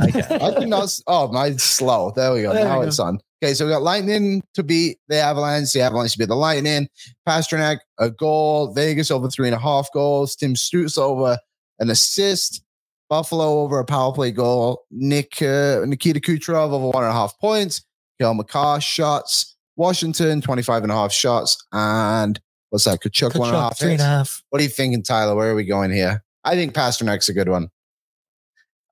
[0.00, 2.12] I think that's oh mine's slow.
[2.14, 2.52] There we go.
[2.52, 3.18] There now we it's on.
[3.42, 5.72] Okay, so we got Lightning to beat the Avalanche.
[5.72, 6.88] The Avalanche to beat the Lightning.
[7.28, 8.72] Pastrnak a goal.
[8.72, 10.34] Vegas over three and a half goals.
[10.36, 11.38] Tim Stutz over
[11.78, 12.62] an assist.
[13.08, 14.84] Buffalo over a power play goal.
[14.90, 17.84] Nick uh, Nikita Kucherov over one and a half points.
[18.18, 19.56] Cale Makar shots.
[19.76, 21.62] Washington 25 and a half shots.
[21.72, 22.40] And
[22.70, 23.00] what's that?
[23.00, 23.78] Tkachuk, one and a Tkachuk, half.
[23.78, 24.04] three and a hits.
[24.04, 24.42] half.
[24.50, 25.34] What are you thinking, Tyler?
[25.36, 26.24] Where are we going here?
[26.46, 27.68] I think Pastrnak's a good one.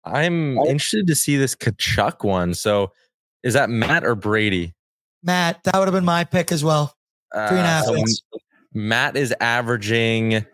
[0.04, 2.52] I'm interested to see this Tkachuk one.
[2.52, 2.92] So,
[3.42, 4.74] is that Matt or Brady?
[5.22, 6.94] Matt, that would have been my pick as well.
[7.32, 8.38] Three and a Uh, so.
[8.74, 10.44] Matt is averaging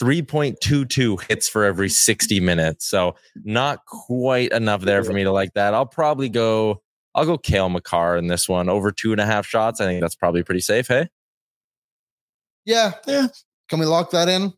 [0.00, 2.86] 3.22 hits for every 60 minutes.
[2.88, 5.74] So not quite enough there for me to like that.
[5.74, 6.82] I'll probably go,
[7.14, 9.80] I'll go Cale Makar in this one over two and a half shots.
[9.80, 10.88] I think that's probably pretty safe.
[10.88, 11.08] Hey,
[12.64, 12.92] Yeah.
[13.06, 13.28] Yeah.
[13.68, 14.52] Can we lock that in?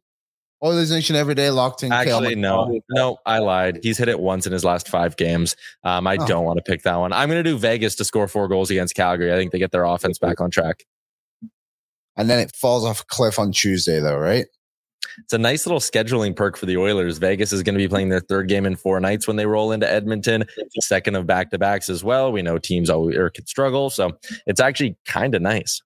[0.64, 1.92] Oilers Nation every day locked in.
[1.92, 3.80] Actually, no, no, I lied.
[3.82, 5.54] He's hit it once in his last five games.
[5.84, 6.26] Um, I Oh.
[6.26, 7.12] don't want to pick that one.
[7.12, 9.32] I'm going to do Vegas to score four goals against Calgary.
[9.32, 10.84] I think they get their offense back on track.
[12.16, 14.46] And then it falls off a cliff on Tuesday, though, right?
[15.18, 17.18] It's a nice little scheduling perk for the Oilers.
[17.18, 19.70] Vegas is going to be playing their third game in four nights when they roll
[19.70, 20.44] into Edmonton,
[20.80, 22.32] second of back to backs as well.
[22.32, 24.12] We know teams always or could struggle, so
[24.46, 25.82] it's actually kind of nice.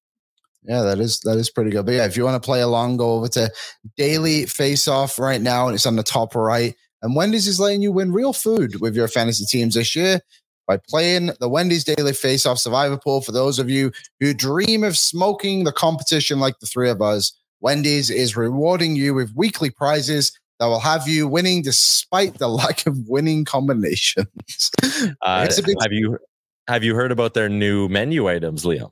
[0.69, 1.87] Yeah, that is that is pretty good.
[1.87, 3.51] But yeah, if you want to play along, go over to
[3.97, 6.75] Daily Face Off right now, and it's on the top right.
[7.01, 10.21] And Wendy's is letting you win real food with your fantasy teams this year
[10.67, 13.23] by playing the Wendy's Daily Face Off Survivor Pool.
[13.23, 17.33] For those of you who dream of smoking the competition like the three of us,
[17.61, 22.87] Wendy's is rewarding you with weekly prizes that will have you winning despite the lack
[22.87, 24.71] of winning combinations.
[25.23, 26.19] Uh, big- have you
[26.67, 28.91] have you heard about their new menu items, Liam?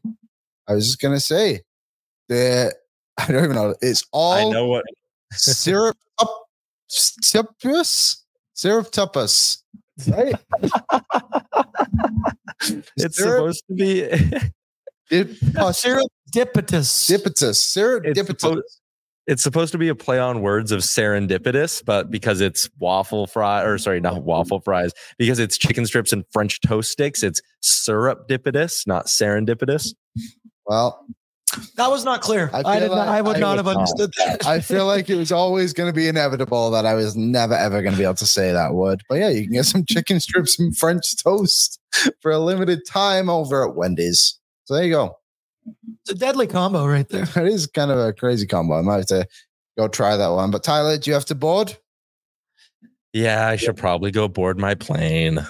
[0.69, 1.63] I was just gonna say,
[2.29, 2.75] the
[3.19, 3.75] I don't even know.
[3.81, 4.85] It's all I know what
[5.33, 6.43] syrup up
[6.89, 7.55] syrup
[8.55, 9.63] syrup tuppus.
[10.09, 10.35] Right?
[12.97, 14.09] it's Syrup supposed to be.
[15.11, 17.09] dip- uh, Syrup dipitus.
[17.11, 17.57] dipitus.
[17.57, 18.41] Syrup It's dipitus.
[18.41, 18.81] supposed-
[19.29, 23.61] it's supposed to be a play on words of serendipitous, but because it's waffle fry
[23.65, 28.29] or sorry, not waffle fries, because it's chicken strips and French toast sticks, it's syrup
[28.29, 29.95] dipitous, not serendipitous.
[30.67, 31.05] Well,
[31.77, 32.51] That was not clear.
[32.53, 34.47] I I, feel did not, I would I not was have understood that.
[34.47, 37.83] I feel like it was always going to be inevitable that I was never ever
[37.83, 39.03] going to be able to say that word.
[39.09, 41.81] But yeah, you can get some chicken strips and French toast
[42.21, 44.39] for a limited time over at Wendy's.
[44.65, 45.17] So there you go.
[46.03, 47.23] It's a deadly combo right there.
[47.23, 48.79] It is kind of a crazy combo.
[48.79, 49.27] I might have to
[49.79, 50.51] go try that one.
[50.51, 51.77] But Tyler, do you have to board?
[53.13, 55.45] Yeah, I should probably go board my plane.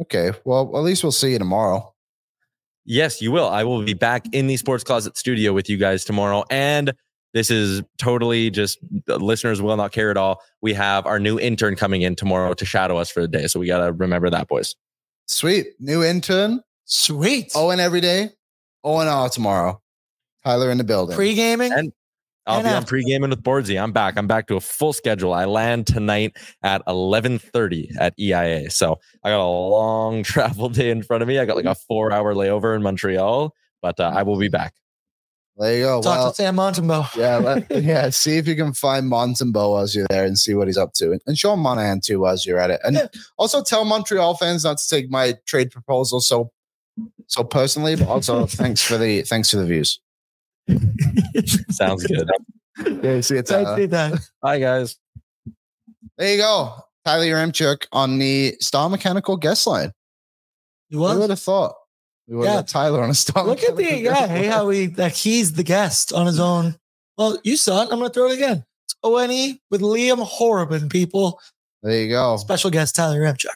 [0.00, 0.32] Okay.
[0.44, 1.91] Well, at least we'll see you tomorrow.
[2.84, 3.48] Yes, you will.
[3.48, 6.44] I will be back in the Sports Closet studio with you guys tomorrow.
[6.50, 6.92] And
[7.32, 10.42] this is totally just the listeners will not care at all.
[10.60, 13.46] We have our new intern coming in tomorrow to shadow us for the day.
[13.46, 14.74] So we got to remember that, boys.
[15.26, 15.68] Sweet.
[15.78, 16.60] New intern.
[16.84, 17.52] Sweet.
[17.54, 18.30] Owen every day.
[18.84, 19.80] Owen R tomorrow.
[20.44, 21.14] Tyler in the building.
[21.14, 21.72] Pre gaming.
[21.72, 21.92] And
[22.46, 23.80] I'll And be on after- pre-gaming with Boardsy.
[23.80, 24.16] I'm back.
[24.16, 25.32] I'm back to a full schedule.
[25.32, 28.68] I land tonight at 11:30 at EIA.
[28.70, 31.38] So I got a long travel day in front of me.
[31.38, 34.74] I got like a four-hour layover in Montreal, but uh, I will be back.
[35.56, 36.02] there you go.
[36.02, 37.14] Talk Well, to Sam Montembeault.
[37.16, 38.10] yeah, let, yeah.
[38.10, 41.16] See if you can find Montembeault as you're there and see what he's up to,
[41.26, 42.80] and Sean Monahan too as you're at it.
[42.82, 43.06] And Yeah.
[43.38, 46.50] also tell Montreal fans not to take my trade proposal so
[47.28, 50.00] so personally, but also thanks for the thanks for the views.
[51.70, 52.28] Sounds good.
[53.02, 54.18] Yeah, see it's I see that.
[54.40, 54.96] Bye, guys.
[56.16, 56.74] there you go.
[57.04, 59.92] Tyler Yaremchuk on the Star Mechanical guest line.
[60.88, 61.74] You Who would have thought?
[62.28, 62.54] We would Yeah.
[62.56, 65.12] got Tyler on a Star Look at the Mechanical yeah, guest hey, how he that
[65.16, 66.76] he's the guest on his own.
[67.18, 67.88] Well, you saw it.
[67.90, 68.64] I'm gonna throw it again.
[68.84, 71.40] It's ONE with Liam Horrobin, people.
[71.82, 72.36] There you go.
[72.36, 73.46] Special guest Tyler Remchuk.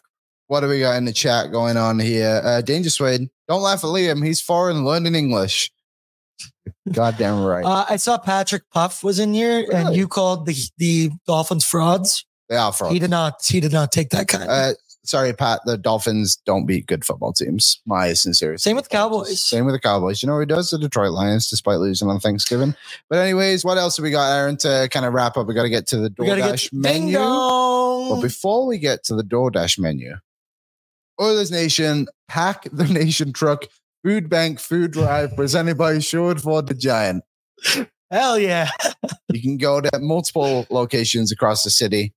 [0.48, 2.40] What do we got in the chat going on here?
[2.44, 3.28] Uh, Danger Suede.
[3.48, 4.24] Don't laugh at Liam.
[4.24, 5.70] He's foreign learning English.
[6.92, 7.64] Goddamn right.
[7.64, 12.24] Uh, I saw Patrick Puff was in here, and you called the the Dolphins frauds.
[12.48, 12.92] they are frauds.
[12.94, 13.44] He did not.
[13.44, 14.44] He did not take that kind.
[14.48, 14.72] Uh,
[15.04, 15.60] sorry, Pat.
[15.66, 17.80] The Dolphins don't beat good football teams.
[17.86, 18.56] My sincere.
[18.58, 19.42] Same with the Cowboys.
[19.42, 20.22] Same with the Cowboys.
[20.22, 20.70] You know what he does?
[20.70, 22.74] The Detroit Lions, despite losing on Thanksgiving.
[23.10, 24.56] But anyways, what else have we got, Aaron?
[24.58, 27.18] To kind of wrap up, we got to get to the DoorDash ding menu.
[27.18, 30.14] But before we get to the DoorDash menu,
[31.20, 33.64] Oilers Nation, pack the nation truck,
[34.06, 37.24] food bank, food drive, presented by Sherwood Ford the Giant.
[38.12, 38.70] Hell yeah!
[39.32, 42.14] You can go to multiple locations across the city.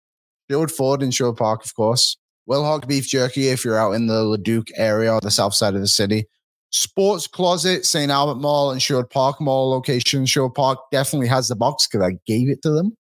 [0.49, 2.15] Sherwood Ford in Sherwood Park, of course.
[2.47, 5.81] Wilhock Beef Jerky if you're out in the Leduc area or the south side of
[5.81, 6.25] the city.
[6.69, 8.11] Sports Closet, St.
[8.11, 10.27] Albert Mall and Sherwood Park Mall location.
[10.27, 12.95] Sherwood Park definitely has the box because I gave it to them.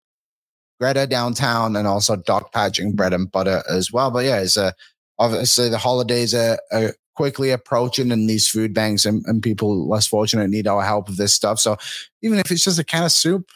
[0.79, 4.09] Greta downtown and also Doc Patching bread and butter as well.
[4.09, 4.71] But yeah, it's uh,
[5.19, 10.07] obviously the holidays are, are quickly approaching and these food banks and, and people less
[10.07, 11.59] fortunate need our help with this stuff.
[11.59, 11.77] So
[12.21, 13.49] even if it's just a can of soup,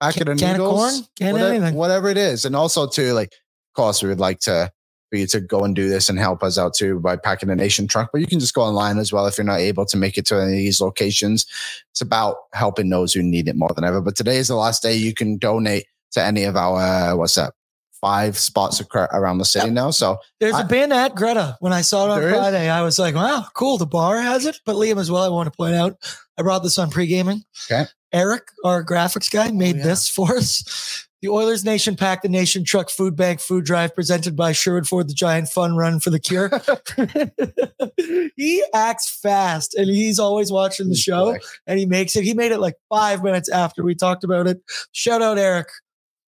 [0.00, 0.94] packet of Can of corn?
[1.18, 1.74] Can of whatever, anything.
[1.74, 2.44] whatever it is.
[2.44, 4.72] And also too, like, of course, we would like to
[5.10, 7.54] for you to go and do this and help us out too by packing a
[7.54, 8.10] nation truck.
[8.12, 10.26] But you can just go online as well if you're not able to make it
[10.26, 11.46] to any of these locations.
[11.92, 14.00] It's about helping those who need it more than ever.
[14.00, 17.36] But today is the last day you can donate to any of our uh, what's
[17.36, 17.54] that?
[18.00, 19.90] Five spots around the city now.
[19.90, 21.56] So There's I- a band at Greta.
[21.60, 22.36] When I saw it on There is?
[22.36, 23.76] Friday, I was like, wow, cool.
[23.78, 24.60] The bar has it.
[24.64, 25.96] But Liam as well, I want to point out,
[26.38, 27.42] I brought this on pre-gaming.
[27.70, 27.86] Okay.
[28.12, 29.84] Eric, our graphics guy, made Oh, yeah.
[29.84, 31.04] this for us.
[31.20, 35.08] The Oilers Nation Pack the Nation Truck Food Bank Food Drive presented by Sherwood Ford,
[35.08, 36.48] the Giant Fun Run for the Cure.
[38.36, 41.36] he acts fast and he's always watching the show
[41.66, 42.22] and he makes it.
[42.24, 44.60] He made it like five minutes after we talked about it.
[44.92, 45.68] Shout out, Eric.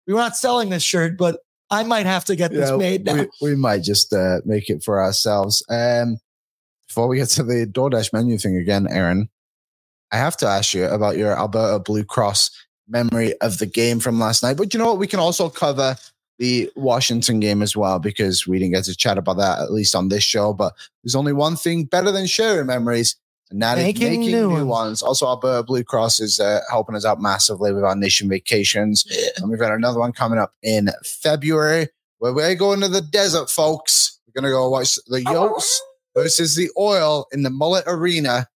[0.06, 1.40] We were not selling this shirt, but
[1.74, 3.14] I might have to get this Yeah, made now.
[3.14, 5.64] we, we might just uh, make it for ourselves.
[5.68, 6.18] Um,
[6.88, 9.28] before we get to the DoorDash menu thing again, Aaron,
[10.12, 12.50] I have to ask you about your Alberta Blue Cross
[12.88, 14.56] memory of the game from last night.
[14.56, 14.98] But you know what?
[14.98, 15.96] We can also cover
[16.38, 19.94] the Washington game as well because we didn't get to chat about that at least
[19.94, 20.52] on this show.
[20.52, 23.16] But there's only one thing better than sharing memories.
[23.50, 24.66] And that is Making making, new new, ones.
[24.66, 25.02] ones.
[25.02, 29.04] Also, Alberta Blue Cross is uh, helping us out massively with our nation vacations.
[29.36, 31.88] And we've got another one coming up in February
[32.18, 34.18] where we're going to the desert, folks.
[34.26, 35.70] We're going to go watch the Yotes
[36.16, 38.48] versus the Oil in the Mullet Arena.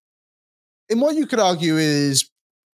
[0.89, 2.29] In what you could argue is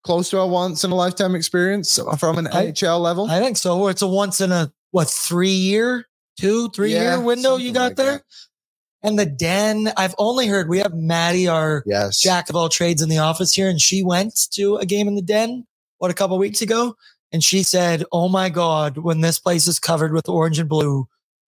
[0.03, 3.32] close to a once in a lifetime experience from an I- NHL level.
[3.32, 3.88] I think so.
[3.88, 6.05] It's a once in a what three year,
[6.38, 8.12] two, three Yeah, year window you got like there.
[8.12, 8.24] that.
[9.04, 12.20] And the den, I've only heard we have Maddie, our yes.
[12.20, 15.16] jack of all trades in the office here, and she went to a game in
[15.16, 15.66] the den,
[15.97, 16.95] what, a couple weeks ago.
[17.32, 21.08] And she said, Oh my God, when this place is covered with orange and blue,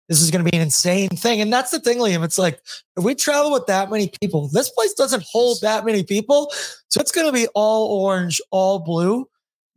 [0.09, 1.41] this is going to be an insane thing.
[1.41, 2.25] And that's the thing, Liam.
[2.25, 2.61] It's like,
[2.97, 6.53] if we travel with that many people, this place doesn't hold that many people.
[6.89, 9.29] So it's going to be all orange, all blue.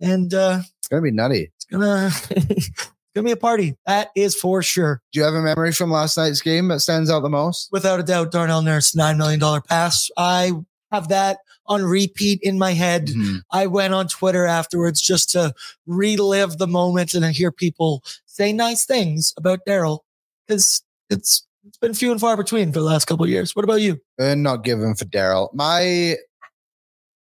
[0.01, 1.51] And uh, It's going to be nutty.
[1.55, 2.69] it's gonna it's
[3.15, 3.75] gonna be a party.
[3.85, 5.01] That is for sure.
[5.11, 7.69] Do you have a memory from last night's game that stands out the most?
[7.71, 10.09] Without a doubt, Darnell Nurse, nine million dollar pass.
[10.17, 10.51] I
[10.91, 13.07] have that on repeat in my head.
[13.07, 13.41] Mhm.
[13.51, 15.53] I went on Twitter afterwards just to
[15.87, 19.99] relive the moment and hear people say nice things about Daryl
[20.47, 23.55] because it's it's been few and far between for the last couple of years.
[23.55, 23.99] What about you?
[24.19, 25.49] and not given for Daryl.
[25.53, 26.17] My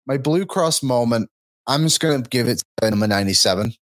[0.07, 1.29] my Blue Cross moment,
[1.67, 3.75] I'm just gonna give it to number 97.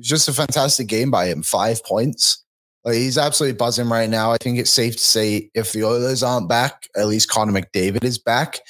[0.00, 1.42] Just a fantastic game by him.
[1.42, 2.44] Five points.
[2.84, 4.32] Like, he's absolutely buzzing right now.
[4.32, 8.04] I think it's safe to say if the Oilers aren't back, at least Connor McDavid
[8.04, 8.60] is back,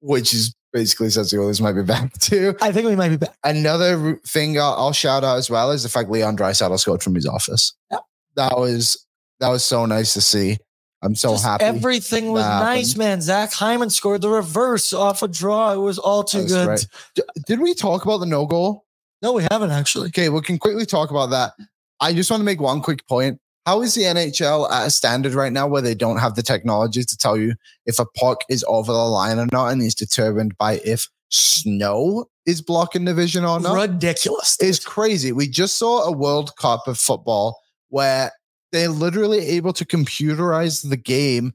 [0.00, 2.56] which is basically says the Oilers might be back too.
[2.60, 3.34] I think we might be back.
[3.44, 7.14] Another thing I'll, I'll shout out as well is the fact Leon Draisaitl scored from
[7.14, 7.74] his office.
[7.90, 8.00] Yep.
[8.36, 9.06] That was
[9.40, 10.56] that was so nice to see.
[11.02, 11.64] I'm so Just happy.
[11.64, 13.20] Everything was that nice, man.
[13.20, 15.72] Zach Hyman scored the reverse off a draw.
[15.72, 16.68] It was all too That's good.
[16.68, 16.86] right.
[17.16, 18.84] D- Did we talk about the no goal?
[19.22, 20.08] No, we haven't actually.
[20.08, 21.52] Okay, we can quickly talk about that.
[22.00, 23.38] I just want to make one quick point.
[23.64, 27.04] How is the NHL at a standard right now where they don't have the technology
[27.04, 27.54] to tell you
[27.86, 32.26] if a puck is over the line or not and is determined by if snow
[32.44, 33.74] is blocking the vision or not?
[33.74, 34.56] Ridiculous.
[34.60, 35.30] It's crazy.
[35.30, 37.60] We just saw a World Cup of football
[37.90, 38.32] where
[38.72, 41.52] they're literally able to computerize the game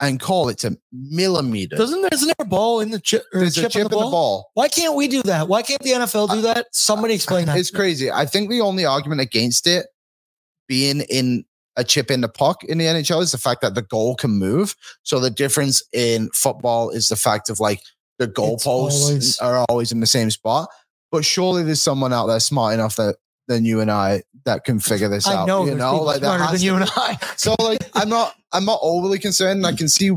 [0.00, 1.78] and call it to millimeters.
[1.78, 3.88] Doesn't there, isn't there a ball in the chip or There's a chip, chip in
[3.88, 4.50] the ball?
[4.54, 5.48] Why can't we do that?
[5.48, 6.68] Why can't the NFL do that?
[6.72, 7.58] Somebody explain that.
[7.58, 8.10] It's crazy.
[8.10, 9.86] I think the only argument against it
[10.68, 11.44] being in
[11.76, 14.30] a chip in the puck in the NHL is the fact that the goal can
[14.30, 14.74] move.
[15.02, 17.80] So the difference in football is the fact of like
[18.18, 20.68] the goalposts are always in the same spot.
[21.12, 23.16] But surely there's someone out there smart enough that
[23.50, 25.46] than you and I that can figure this I out.
[25.46, 27.18] know, you know, like smarter than you and I.
[27.36, 29.58] so like I'm not I'm not overly concerned.
[29.58, 30.10] and I can see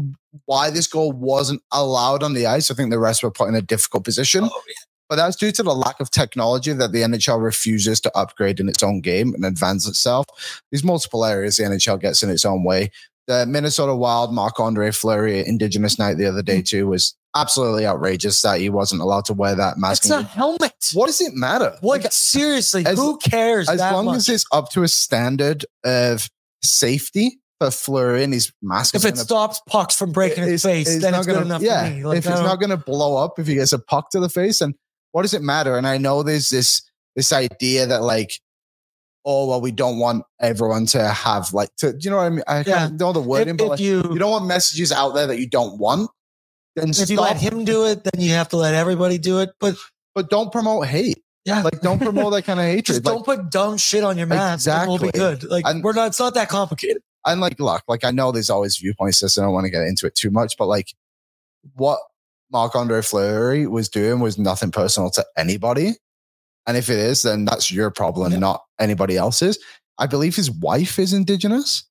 [0.46, 2.72] why this goal wasn't allowed on the ice.
[2.72, 4.44] I think the rest were put in a difficult position.
[4.46, 4.62] Oh,
[5.10, 8.70] But that's due to the lack of technology that the NHL refuses to upgrade in
[8.70, 10.26] its own game and advance itself.
[10.72, 12.92] There's multiple areas the NHL gets in its own way.
[13.28, 16.64] The Minnesota Wild, Marc Andre Fleury Indigenous Night the other day Hmm.
[16.64, 20.04] too was absolutely outrageous that he wasn't allowed to wear that mask.
[20.04, 20.74] It's a helmet.
[20.94, 21.76] what does it matter?
[21.82, 22.86] What seriously?
[22.86, 24.18] as- who cares as long much?
[24.18, 26.30] as it's up to a standard of
[26.64, 28.94] safety for Fleury and his mask.
[28.96, 31.88] if it stops pucks from breaking his face, then not it's gonna, good enough yeah,
[31.88, 32.04] for me.
[32.04, 34.30] Like, if it's not going to blow up, if he gets a puck to the
[34.30, 34.76] face, and
[35.12, 35.78] what does it matter?
[35.78, 36.82] And I know there's this
[37.16, 38.32] this idea that like,
[39.26, 42.30] oh well, we don't want everyone to have like to, do you know what I
[42.30, 42.44] mean?
[42.48, 42.64] I Yeah.
[42.64, 45.28] can't know the wording, if, but if like, you, you don't want messages out there
[45.28, 46.10] that you don't want.
[46.76, 49.52] Then if you let him do it, then you have to let everybody do it.
[49.60, 49.76] But
[50.16, 51.24] but don't promote hate.
[51.46, 51.62] Yeah.
[51.62, 52.86] Like, don't promote that kind of hatred.
[52.86, 54.68] Just Like, don't put dumb shit on your mask.
[54.68, 55.44] and We'll be good.
[55.44, 56.08] Like And- we're not.
[56.08, 57.02] It's not that complicated.
[57.26, 59.20] and like, look, like I know there's always viewpoints.
[59.20, 60.94] This, I don't want to get into it too much, but like,
[61.76, 62.00] what
[62.52, 65.94] Marc Andre Fleury was doing was nothing personal to anybody.
[66.68, 68.40] And if it is, then that's your problem, Yeah.
[68.40, 69.58] not anybody else's.
[69.98, 71.84] I believe his wife is indigenous,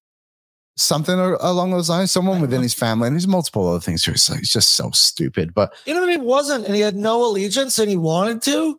[0.76, 2.10] something along those lines.
[2.10, 4.02] Someone within his family, and there's multiple other things.
[4.02, 4.12] Too.
[4.12, 5.52] It's, like, it's just so stupid.
[5.54, 6.24] But You know what I mean?
[6.24, 8.78] Wasn't and he had no allegiance and he wanted to.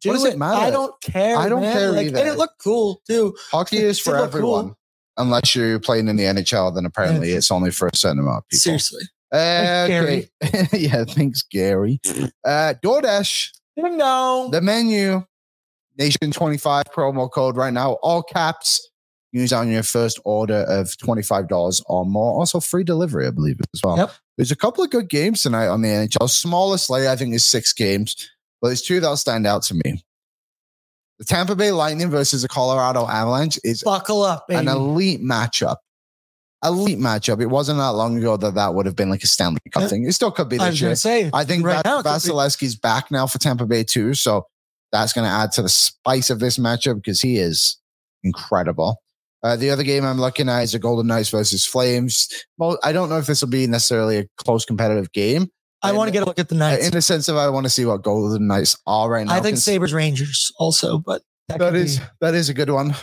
[0.00, 0.60] Do What does it matter?
[0.60, 1.36] I don't care.
[1.36, 1.72] I don't man.
[1.72, 2.18] care like, either.
[2.18, 3.34] And it looked cool too.
[3.50, 4.56] hockey is for looked cool.
[4.56, 4.74] everyone,
[5.16, 6.74] unless you're playing in the NHL.
[6.74, 8.60] Then apparently it's only for a certain amount of people.
[8.60, 9.04] Seriously.
[9.32, 10.68] Uh, Thanks, okay.
[10.78, 12.00] yeah, thanks, Gary.
[12.44, 13.50] Uh, DoorDash,
[13.80, 14.50] Ding dong.
[14.50, 15.24] the menu,
[15.98, 18.90] Nation 25 promo code right now, all caps.
[19.30, 22.38] Use on your first order of $25 or more.
[22.38, 23.98] Also, free delivery, I believe, as well.
[23.98, 24.10] Yep.
[24.38, 26.30] There's a couple of good games tonight on the NHL.
[26.30, 28.16] Smallest slate, I think, is six games,
[28.62, 30.02] but there's two that'll stand out to me.
[31.18, 34.60] The Tampa Bay Lightning versus the Colorado Avalanche is Buckle up, baby.
[34.60, 35.76] an elite matchup.
[36.64, 37.40] Elite matchup.
[37.40, 39.88] It wasn't that long ago that that would have been like a Stanley Cup Yeah.
[39.88, 40.04] thing.
[40.06, 40.94] It still could be this year.
[40.96, 41.30] say.
[41.32, 42.08] I think right now it be.
[42.10, 44.46] Vasilevskiy's back now for Tampa Bay too, so
[44.90, 47.78] that's going to add to the spice of this matchup because he is
[48.24, 49.00] incredible.
[49.42, 52.28] Uh, the other game I'm looking at is the Golden Knights versus Flames.
[52.56, 55.48] Well, I don't know if this will be necessarily a close competitive game.
[55.80, 56.86] I want to get a look at the Knights.
[56.86, 59.32] in the sense of I want to see what Golden Knights are right now.
[59.34, 62.96] I think Sabres Rangers also, but that, that is be- that is a good one.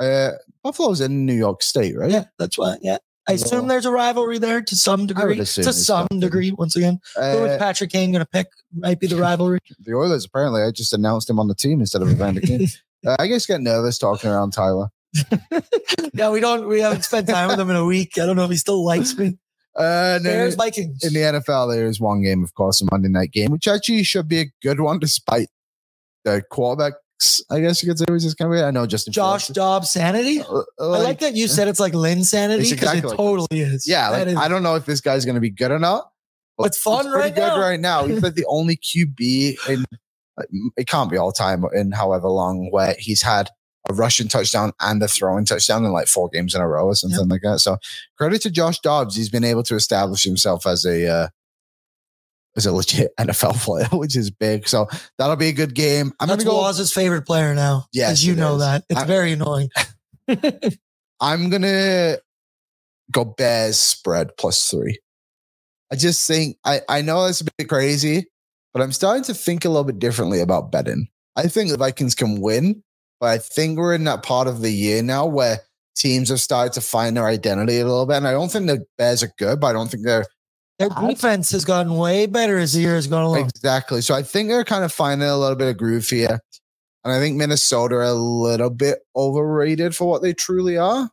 [0.00, 0.32] Uh,
[0.62, 2.10] Buffalo's in New York State, right?
[2.10, 2.76] yeah, that's why.
[2.82, 2.98] Yeah.
[3.26, 5.36] I assume there's a rivalry there to some degree.
[5.36, 6.20] To some something.
[6.20, 7.00] degree, once again.
[7.16, 8.48] Who is Uh, Patrick Kane going to pick?
[8.76, 9.60] Might be the rivalry.
[9.80, 12.66] the Oilers apparently I just announced him on the team instead of Evander Kane.
[13.06, 14.88] uh, I guess get nervous talking around Tyler.
[16.12, 16.68] yeah, we don't.
[16.68, 18.18] We haven't spent time with him in a week.
[18.18, 19.38] I don't know if he still likes me.
[19.76, 21.02] Uh, no, Bears Vikings.
[21.02, 24.02] in the NFL, there is one game, of course, a Monday night game, which actually
[24.02, 25.48] should be a good one, despite
[26.24, 26.42] the
[27.50, 28.60] I guess you could say was just kind of.
[28.60, 29.12] I know Justin.
[29.12, 30.40] Josh Dobbs sanity.
[30.40, 33.86] Uh, I like that you said it's like Linsanity because exactly it like totally is.
[33.86, 36.10] Yeah, like, is- I don't know if this guy's going to be good or not.
[36.58, 37.60] but It's fun pretty right good now.
[37.60, 38.04] right now.
[38.06, 39.84] He's like the only QB in.
[40.76, 43.50] It can't be all time in however long where he's had
[43.88, 46.94] a rushing touchdown and a throwing touchdown in like four games in a row or
[46.94, 47.60] something like that.
[47.60, 47.76] So
[48.18, 49.14] credit to Josh Dobbs.
[49.14, 51.28] He's been able to establish himself as a uh,
[52.56, 54.68] as a legit NFL player, which is big.
[54.68, 54.86] So
[55.18, 56.12] that'll be a good game.
[56.20, 56.62] I'm That's gonna go.
[56.62, 57.86] Waz's favorite player now.
[57.92, 58.60] Yes, as you know is.
[58.60, 59.70] that it's I- very annoying.
[61.20, 62.16] I'm gonna
[63.12, 64.98] go Bears spread plus three.
[65.92, 68.26] I just think I I know that's a bit crazy,
[68.72, 71.08] but I'm starting to think a little bit differently about betting.
[71.36, 72.82] I think the Vikings can win,
[73.20, 75.58] but I think we're in that part of the year now where
[75.96, 78.16] teams have started to find their identity a little bit.
[78.16, 80.26] And I don't think the Bears are good, but I don't think they're
[80.78, 83.48] Their defense has gotten way better as the year has gone along.
[83.48, 84.00] Exactly.
[84.00, 86.40] So I think they're kind of finding a little bit of groove here.
[87.04, 91.10] And I think Minnesota are a little bit overrated for what they truly are.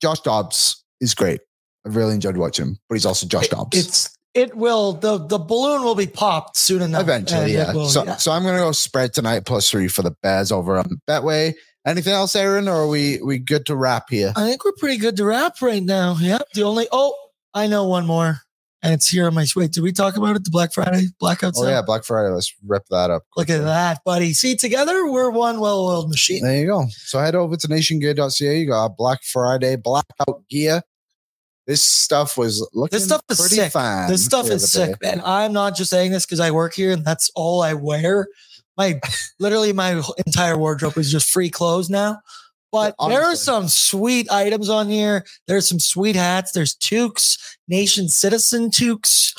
[0.00, 1.40] Josh Dobbs is great.
[1.86, 3.76] I've really enjoyed watching him, but he's also Josh Dobbs.
[3.76, 7.02] It's it will the the balloon will be popped soon enough.
[7.02, 7.72] Eventually, yeah.
[7.72, 8.16] will, so, yeah.
[8.16, 11.54] so I'm going to go spread tonight plus three for the Bears over on Betway.
[11.86, 14.32] Anything else, Aaron, or are we we good to wrap here?
[14.36, 16.16] I think we're pretty good to wrap right now.
[16.18, 16.38] Yeah.
[16.54, 17.14] The only oh,
[17.54, 18.38] I know one more.
[18.84, 19.70] And it's here on my wait.
[19.70, 20.42] Did we talk about it?
[20.42, 21.70] The Black Friday blackout Oh sale?
[21.70, 22.30] yeah, Black Friday.
[22.30, 23.22] Let's rip that up.
[23.36, 24.32] Look at that, buddy.
[24.32, 26.42] See, together we're one well-oiled machine.
[26.42, 26.86] There you go.
[26.90, 28.58] So head over to nationgear.ca.
[28.58, 30.82] You got Black Friday blackout gear.
[31.64, 33.70] This stuff was looking This stuff is pretty sick.
[33.72, 34.08] fine.
[34.08, 35.10] This stuff is sick, day.
[35.14, 35.22] man.
[35.24, 38.26] I'm not just saying this because I work here and that's all I wear.
[38.76, 38.98] My
[39.38, 42.18] literally my entire wardrobe is just free clothes now.
[42.72, 45.26] But there are some sweet items on here.
[45.46, 46.52] There's some sweet hats.
[46.52, 49.34] There's toques, nation citizen toques.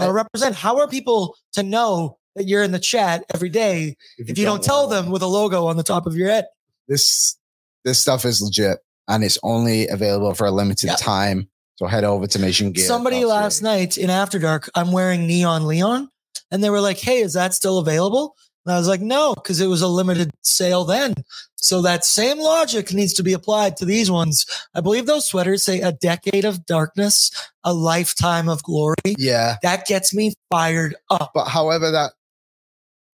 [0.00, 0.54] Uh, represent.
[0.54, 4.62] How are people to know that you're in the chat every day if you, don't,
[4.62, 6.46] tell them with a logo on the top of your head?
[6.86, 7.36] this
[7.84, 10.94] this stuff is legit and it's only available for a limited Yeah.
[10.96, 11.48] time.
[11.76, 12.84] So head over to Nation Gear.
[12.86, 16.08] Somebody last night in After Dark, I'm wearing Neon Leon,
[16.50, 18.36] and they were like, "Hey, is that still available?"
[18.68, 21.14] And I was like, "No, because it was a limited sale then."
[21.56, 24.44] So that same logic needs to be applied to these ones.
[24.74, 27.30] I believe those sweaters say "a decade of darkness,
[27.64, 29.56] a lifetime of glory." Yeah.
[29.62, 31.30] That gets me fired up.
[31.32, 32.12] But however, that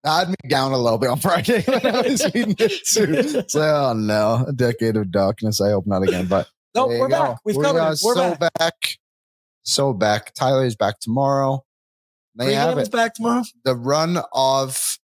[0.05, 3.43] that had me down a little bit on Friday when I was reading it too.
[3.49, 5.63] So, oh no, a decade of darkness.
[5.63, 6.27] I hope not again.
[6.27, 7.23] But you we're go.
[7.23, 7.39] back.
[7.47, 7.97] We've we covered are.
[8.05, 8.99] We're so back.
[9.63, 10.35] So back.
[10.35, 11.65] Tyler's back tomorrow.
[12.35, 12.93] There you have it.
[12.93, 13.45] back tomorrow.
[13.65, 14.99] The run of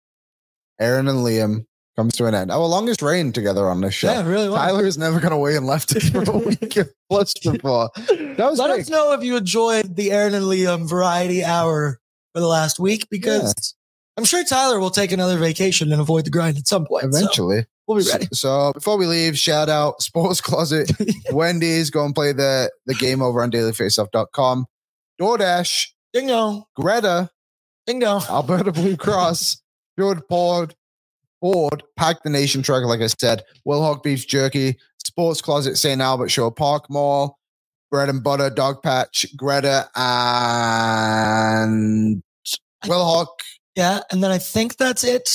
[0.82, 1.65] Aaron and Liam
[1.95, 2.51] comes to an end.
[2.51, 4.11] Oh, Our longest reign together on this show.
[4.11, 4.57] Yeah, really was.
[4.57, 6.77] Tyler is never going to weigh in left us for a week
[7.09, 7.89] plus before.
[7.95, 8.82] That was Let great.
[8.82, 11.99] us know if you enjoyed the Aaron and Liam variety hour
[12.34, 13.75] for the last week because
[14.17, 17.03] I'm sure Tyler will take another vacation and avoid the grind at some point.
[17.13, 17.65] so Eventually.
[17.88, 18.27] we'll be ready.
[18.34, 20.91] So before we leave, shout out Sports Closet,
[21.32, 24.65] Wendy's, go and play the, the game over on dailyfaceoff.com.
[25.19, 26.63] DoorDash, Ding dong.
[26.75, 27.29] Greta,
[27.86, 28.23] Ding dong.
[28.29, 29.61] Alberta Blue Cross,
[30.01, 30.73] Good Port,
[31.41, 36.01] Ford, Pack the Nation Truck, like I said, Will Hawk Beef Jerky, Sports Closet, St.
[36.01, 37.37] Albert Show, Park Mall,
[37.91, 41.03] Bread and Butter, Dog Patch, Greta, and
[42.87, 43.43] Will Hawk.
[43.75, 45.29] Yeah, and then I think that's it.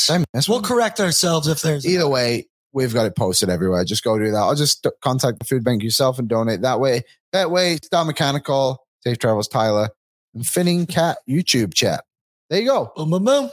[0.48, 3.84] We'll correct ourselves if there's Either way, we've got it posted everywhere.
[3.84, 4.36] Just go do that.
[4.36, 7.04] I'll just contact the food bank yourself and donate that way.
[7.32, 9.90] That way, Star Mechanical, Safe Travels Tyler,
[10.34, 12.02] and Finning Cat YouTube chat.
[12.50, 12.90] There you go.
[12.96, 13.50] Boom, boom, boom.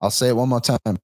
[0.00, 0.78] I'll say it one more time.
[0.86, 0.96] I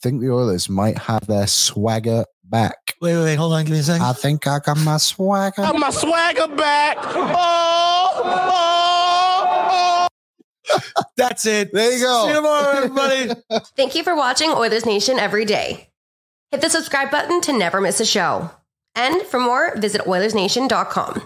[0.00, 2.94] think the Oilers might have their swagger back.
[3.00, 3.36] Wait, wait, wait.
[3.36, 3.64] Hold on.
[3.64, 4.02] Give me a second.
[4.02, 5.62] I think I got my swagger.
[5.62, 6.98] Got my swagger back.
[7.00, 10.08] Oh, oh,
[10.70, 10.98] oh.
[11.16, 11.72] That's it.
[11.72, 12.22] There you go.
[12.24, 13.30] See you tomorrow, everybody.
[13.76, 15.88] Thank you for watching Oilers Nation every day.
[16.50, 18.50] Hit the subscribe button to never miss a show.
[18.94, 21.22] And for more, visit OilersNation.com.